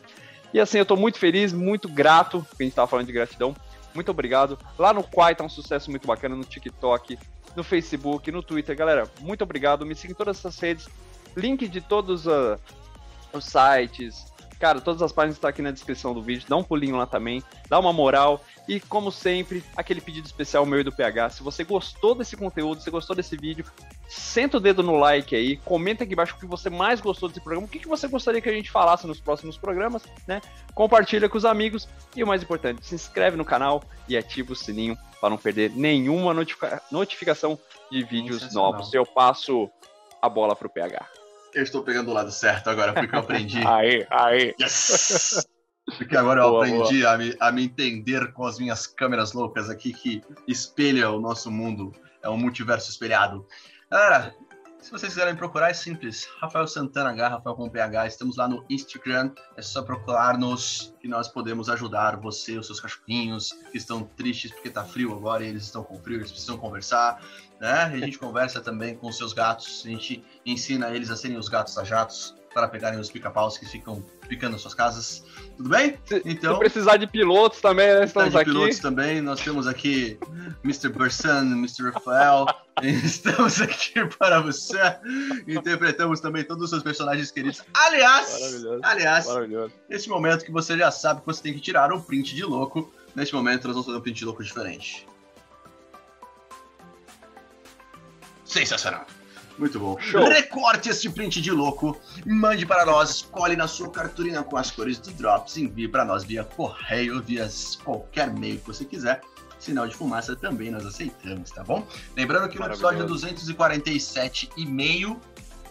E 0.53 0.59
assim, 0.59 0.79
eu 0.79 0.87
tô 0.87 0.97
muito 0.97 1.19
feliz, 1.19 1.53
muito 1.53 1.89
grato, 1.89 2.45
porque 2.49 2.65
a 2.65 2.67
gente 2.67 2.75
tava 2.75 2.89
falando 2.89 3.07
de 3.07 3.13
gratidão 3.13 3.55
muito 3.95 4.11
obrigado. 4.11 4.59
Lá 4.79 4.93
no 4.93 5.03
Quai 5.03 5.35
tá 5.35 5.43
um 5.43 5.49
sucesso 5.49 5.91
muito 5.91 6.07
bacana, 6.07 6.37
no 6.37 6.45
TikTok, 6.45 7.19
no 7.57 7.65
Facebook, 7.65 8.31
no 8.31 8.43
Twitter. 8.43 8.77
Galera, 8.77 9.11
muito 9.21 9.43
obrigado. 9.43 9.85
Me 9.85 9.95
siga 9.95 10.13
em 10.13 10.17
todas 10.17 10.39
essas 10.39 10.59
redes. 10.59 10.89
Link 11.37 11.67
de 11.67 11.81
todos 11.81 12.27
uh, 12.27 12.57
os 13.33 13.45
sites, 13.45 14.27
Cara, 14.59 14.81
todas 14.81 15.01
as 15.03 15.13
páginas 15.13 15.37
estão 15.37 15.49
aqui 15.49 15.63
na 15.63 15.71
descrição 15.71 16.13
do 16.13 16.21
vídeo. 16.21 16.47
Dá 16.49 16.57
um 16.57 16.65
pulinho 16.65 16.97
lá 16.97 17.07
também, 17.07 17.43
dá 17.69 17.79
uma 17.79 17.93
moral. 17.93 18.45
E, 18.69 18.79
como 18.81 19.11
sempre, 19.11 19.65
aquele 19.75 20.01
pedido 20.01 20.27
especial 20.27 20.67
meu 20.67 20.81
e 20.81 20.85
do 20.85 20.93
PH. 20.93 21.31
Se 21.31 21.43
você 21.43 21.65
gostou 21.65 22.15
desse 22.15 22.37
conteúdo, 22.37 22.83
se 22.83 22.91
gostou 22.91 23.17
desse 23.17 23.35
vídeo, 23.35 23.65
senta 24.07 24.59
o 24.59 24.61
dedo 24.61 24.83
no 24.83 24.99
like 24.99 25.35
aí, 25.35 25.57
comenta 25.57 26.05
aqui 26.05 26.13
embaixo 26.13 26.35
o 26.37 26.39
que 26.39 26.47
você 26.47 26.69
mais 26.69 27.01
gostou 27.01 27.31
desse 27.31 27.41
programa, 27.41 27.67
o 27.67 27.69
que, 27.69 27.79
que 27.79 27.89
você 27.89 28.07
gostaria 28.07 28.43
que 28.43 28.49
a 28.49 28.53
gente 28.53 28.71
falasse 28.71 29.07
nos 29.07 29.21
próximos 29.21 29.57
programas, 29.57 30.03
né? 30.27 30.43
Compartilha 30.75 31.31
com 31.31 31.39
os 31.39 31.47
amigos 31.47 31.89
e 32.15 32.23
o 32.23 32.27
mais 32.27 32.43
importante, 32.43 32.85
se 32.85 32.95
inscreve 32.95 33.39
no 33.39 33.45
canal 33.45 33.83
e 34.07 34.19
ativa 34.19 34.53
o 34.53 34.57
sininho 34.57 34.99
para 35.19 35.31
não 35.31 35.39
perder 35.39 35.71
nenhuma 35.75 36.35
notifica 36.35 36.83
notificação 36.93 37.59
de 37.91 38.05
vídeos 38.05 38.53
novos. 38.53 38.93
Eu 38.93 39.07
passo 39.07 39.71
a 40.21 40.29
bola 40.29 40.55
pro 40.55 40.69
PH. 40.69 41.07
Eu 41.55 41.63
estou 41.63 41.83
pegando 41.83 42.11
o 42.11 42.15
lado 42.15 42.31
certo 42.31 42.69
agora, 42.69 42.93
porque 42.93 43.15
eu 43.15 43.21
aprendi. 43.21 43.59
aí, 43.67 44.07
aí. 44.11 44.55
Yes! 44.61 45.47
Porque 45.97 46.17
agora 46.17 46.43
eu 46.43 46.51
boa, 46.51 46.67
aprendi 46.67 47.01
boa. 47.01 47.13
A, 47.13 47.19
me, 47.19 47.37
a 47.41 47.53
me 47.53 47.65
entender 47.65 48.33
com 48.33 48.45
as 48.45 48.59
minhas 48.59 48.87
câmeras 48.87 49.33
loucas 49.33 49.71
aqui 49.71 49.93
que 49.93 50.23
espelha 50.47 51.11
o 51.11 51.21
nosso 51.21 51.51
mundo. 51.51 51.93
É 52.23 52.29
um 52.29 52.37
multiverso 52.37 52.91
espelhado. 52.91 53.47
Galera, 53.91 54.35
se 54.81 54.91
vocês 54.91 55.13
quiserem 55.13 55.35
procurar, 55.35 55.71
é 55.71 55.75
simples. 55.75 56.29
Rafael 56.41 56.67
Santana 56.67 57.11
H, 57.11 57.29
Rafael 57.29 57.57
com 57.57 57.69
PH. 57.69 58.07
Estamos 58.07 58.37
lá 58.37 58.47
no 58.47 58.65
Instagram. 58.69 59.33
É 59.57 59.63
só 59.63 59.83
procurar-nos 59.83 60.95
que 61.01 61.09
nós 61.09 61.29
podemos 61.29 61.69
ajudar 61.69 62.17
você, 62.17 62.59
os 62.59 62.67
seus 62.67 62.81
cachorrinhos 62.81 63.53
que 63.71 63.79
estão 63.79 64.03
tristes 64.03 64.53
porque 64.53 64.71
tá 64.71 64.85
frio 64.85 65.13
agora 65.13 65.45
e 65.45 65.49
eles 65.49 65.65
estão 65.65 65.83
com 65.83 65.99
frio, 65.99 66.19
eles 66.19 66.31
precisam 66.31 66.59
conversar 66.59 67.21
né? 67.61 67.85
A 67.85 67.99
gente 67.99 68.19
conversa 68.19 68.61
também 68.61 68.95
com 68.95 69.09
os 69.09 69.17
seus 69.17 69.33
gatos, 69.33 69.83
a 69.85 69.89
gente 69.89 70.25
ensina 70.47 70.91
eles 70.91 71.11
a 71.11 71.17
serem 71.17 71.37
os 71.37 71.49
gatos 71.49 71.77
a 71.77 71.85
jatos 71.85 72.35
para 72.59 72.67
pegarem 72.67 72.99
os 72.99 73.09
pica-paus 73.09 73.57
que 73.57 73.65
ficam 73.65 74.03
picando 74.29 74.59
suas 74.59 74.75
casas. 74.75 75.25
Tudo 75.57 75.69
bem? 75.69 75.97
Se, 76.05 76.21
então, 76.25 76.55
se 76.55 76.59
precisar 76.59 76.97
de 76.97 77.07
pilotos 77.07 77.61
também, 77.61 77.87
né? 77.87 78.05
Estamos 78.05 78.33
de 78.33 78.37
aqui. 78.37 78.51
pilotos 78.51 78.79
também. 78.81 79.21
Nós 79.21 79.41
temos 79.41 79.69
aqui 79.69 80.19
Mr. 80.65 80.89
Bursan, 80.89 81.53
Mr. 81.53 81.91
Rafael. 81.91 82.47
Estamos 82.83 83.61
aqui 83.61 84.05
para 84.19 84.41
você. 84.41 84.77
Interpretamos 85.47 86.19
também 86.21 86.43
todos 86.43 86.65
os 86.65 86.71
seus 86.71 86.83
personagens 86.83 87.31
queridos. 87.31 87.63
Aliás, 87.73 88.33
Maravilhoso. 88.33 88.81
aliás, 88.83 89.27
Maravilhoso. 89.27 89.75
nesse 89.89 90.09
momento 90.09 90.45
que 90.45 90.51
você 90.51 90.77
já 90.77 90.91
sabe 90.91 91.21
que 91.21 91.27
você 91.27 91.41
tem 91.41 91.55
que 91.55 91.61
tirar 91.61 91.93
um 91.93 92.01
print 92.01 92.35
de 92.35 92.43
louco. 92.43 92.93
Neste 93.15 93.37
momento, 93.37 93.69
nós 93.69 93.75
vamos 93.75 93.87
fazer 93.87 93.99
um 93.99 94.03
print 94.03 94.19
de 94.19 94.25
louco 94.25 94.43
diferente. 94.43 95.07
Sensacional. 98.45 99.07
Muito 99.59 99.79
bom. 99.81 99.99
Show. 99.99 100.29
Recorte 100.29 100.89
esse 100.89 101.11
print 101.11 101.41
de 101.41 101.51
louco, 101.51 101.99
mande 102.25 102.65
para 102.65 102.87
nós, 102.87 103.11
escolhe 103.11 103.57
na 103.57 103.67
sua 103.67 103.91
cartolina 103.91 104.43
com 104.43 104.57
as 104.57 104.71
cores 104.71 104.99
do 104.99 105.11
Drops, 105.13 105.57
envie 105.57 105.89
para 105.89 106.05
nós 106.05 106.25
via 106.25 106.45
correio, 106.45 107.21
via 107.23 107.49
qualquer 107.85 108.33
meio 108.33 108.59
que 108.59 108.67
você 108.67 108.85
quiser. 108.85 109.21
Sinal 109.59 109.89
de 109.89 109.97
fumaça 109.97 110.37
também 110.37 110.71
nós 110.71 110.87
aceitamos, 110.87 111.51
tá 111.51 111.65
bom? 111.65 111.85
Lembrando 112.17 112.49
que 112.49 112.59
no 112.59 112.67
episódio 112.67 113.05
247 113.05 114.51
e 114.57 114.65
meio 114.65 115.21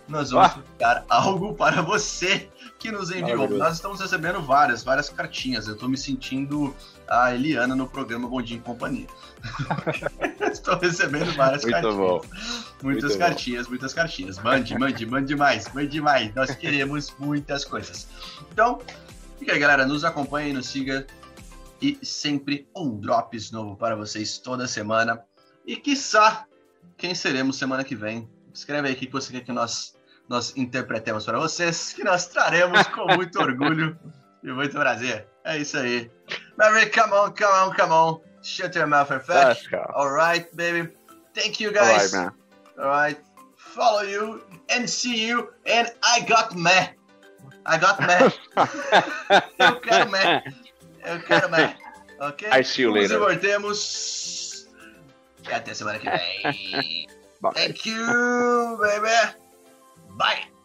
nós 0.10 0.32
vamos 0.32 0.52
ah. 0.52 0.64
dar 0.78 1.06
algo 1.10 1.54
para 1.54 1.82
você 1.82 2.50
que 2.80 2.92
nos 2.92 3.12
enviou. 3.12 3.50
Nós 3.50 3.76
estamos 3.76 4.00
recebendo 4.00 4.42
várias, 4.42 4.84
várias 4.84 5.10
cartinhas. 5.10 5.68
Eu 5.68 5.74
estou 5.74 5.90
me 5.90 5.98
sentindo 5.98 6.76
a 7.08 7.34
Eliana 7.34 7.76
no 7.76 7.88
programa 7.88 8.28
Bom 8.28 8.42
Dia 8.42 8.58
em 8.58 8.62
Companhia. 8.62 9.08
Estou 10.52 10.78
recebendo 10.78 11.34
várias 11.36 11.64
Muito 11.64 11.74
cartinhas. 11.74 11.96
Bom. 11.96 12.22
Muitas 12.84 13.10
Muito 13.10 13.18
cartinhas, 13.20 13.66
bom. 13.66 13.72
muitas 13.72 13.94
cartinhas. 13.94 14.40
Mande, 14.40 14.78
mande, 14.78 15.06
mande 15.06 15.36
mais, 15.36 15.74
mande 15.74 16.02
mais. 16.02 16.34
Nós 16.36 16.52
queremos 16.52 17.14
muitas 17.18 17.66
coisas. 17.66 18.08
Então, 18.52 18.80
fica 19.40 19.54
aí, 19.54 19.60
galera. 19.60 19.86
Nos 19.86 20.04
acompanhe, 20.04 20.54
nos 20.54 20.68
siga. 20.68 21.06
E 21.82 21.98
sempre 22.02 22.68
um 22.76 23.00
Drops 23.00 23.52
novo 23.52 23.76
para 23.76 23.96
vocês 23.96 24.38
toda 24.40 24.68
semana. 24.68 25.22
E 25.66 25.76
quiçá, 25.76 26.46
quem 26.98 27.14
seremos 27.14 27.58
semana 27.58 27.84
que 27.84 27.96
vem? 27.96 28.28
Escreve 28.54 28.88
aí 28.88 28.94
o 28.96 28.98
que 28.98 29.08
você 29.08 29.32
quer 29.32 29.42
que 29.42 29.52
nós 29.52 29.97
nós 30.30 30.56
interpretemos 30.56 31.26
para 31.26 31.40
vocês, 31.40 31.94
que 31.94 32.04
nós 32.04 32.28
traremos 32.28 32.86
com 32.88 33.06
muito 33.06 33.40
orgulho 33.40 33.98
e 34.44 34.52
muito 34.52 34.78
prazer. 34.78 35.28
É 35.44 35.58
isso 35.58 35.78
aí. 35.78 36.12
Maverick, 36.58 37.00
come 37.00 37.14
on, 37.14 37.32
come 37.32 37.54
on, 37.54 37.74
come 37.74 37.94
on. 37.94 38.22
Shut 38.44 38.78
your 38.78 38.88
mouth, 38.88 39.08
perfect. 39.08 39.74
All 39.94 40.10
right, 40.10 40.48
baby. 40.56 40.90
Thank 41.34 41.62
you, 41.62 41.72
guys. 41.72 42.14
All 42.14 42.26
right, 42.26 42.32
man. 42.32 42.34
All 42.80 42.90
right. 42.90 43.20
Follow 43.56 44.04
you 44.04 44.42
and 44.70 44.90
see 44.90 45.28
you. 45.28 45.50
And 45.66 45.92
I 46.04 46.22
got 46.22 46.56
me. 46.56 46.72
I 47.66 47.78
got 47.78 48.00
me. 48.00 48.32
Eu 49.60 49.80
quero 49.82 50.10
me. 50.10 50.44
Eu 51.06 51.22
quero 51.22 51.50
me. 51.50 51.76
Ok? 52.20 52.48
I 52.52 52.64
see 52.64 52.84
you 52.84 52.94
Nos 52.94 53.12
later. 53.12 53.60
Nos. 53.60 54.68
E 55.48 55.54
até 55.54 55.74
semana 55.74 56.00
que 56.00 56.10
vem. 56.10 57.08
Thank 57.54 57.86
you, 57.86 58.78
baby. 58.80 59.47
Bye. 60.18 60.57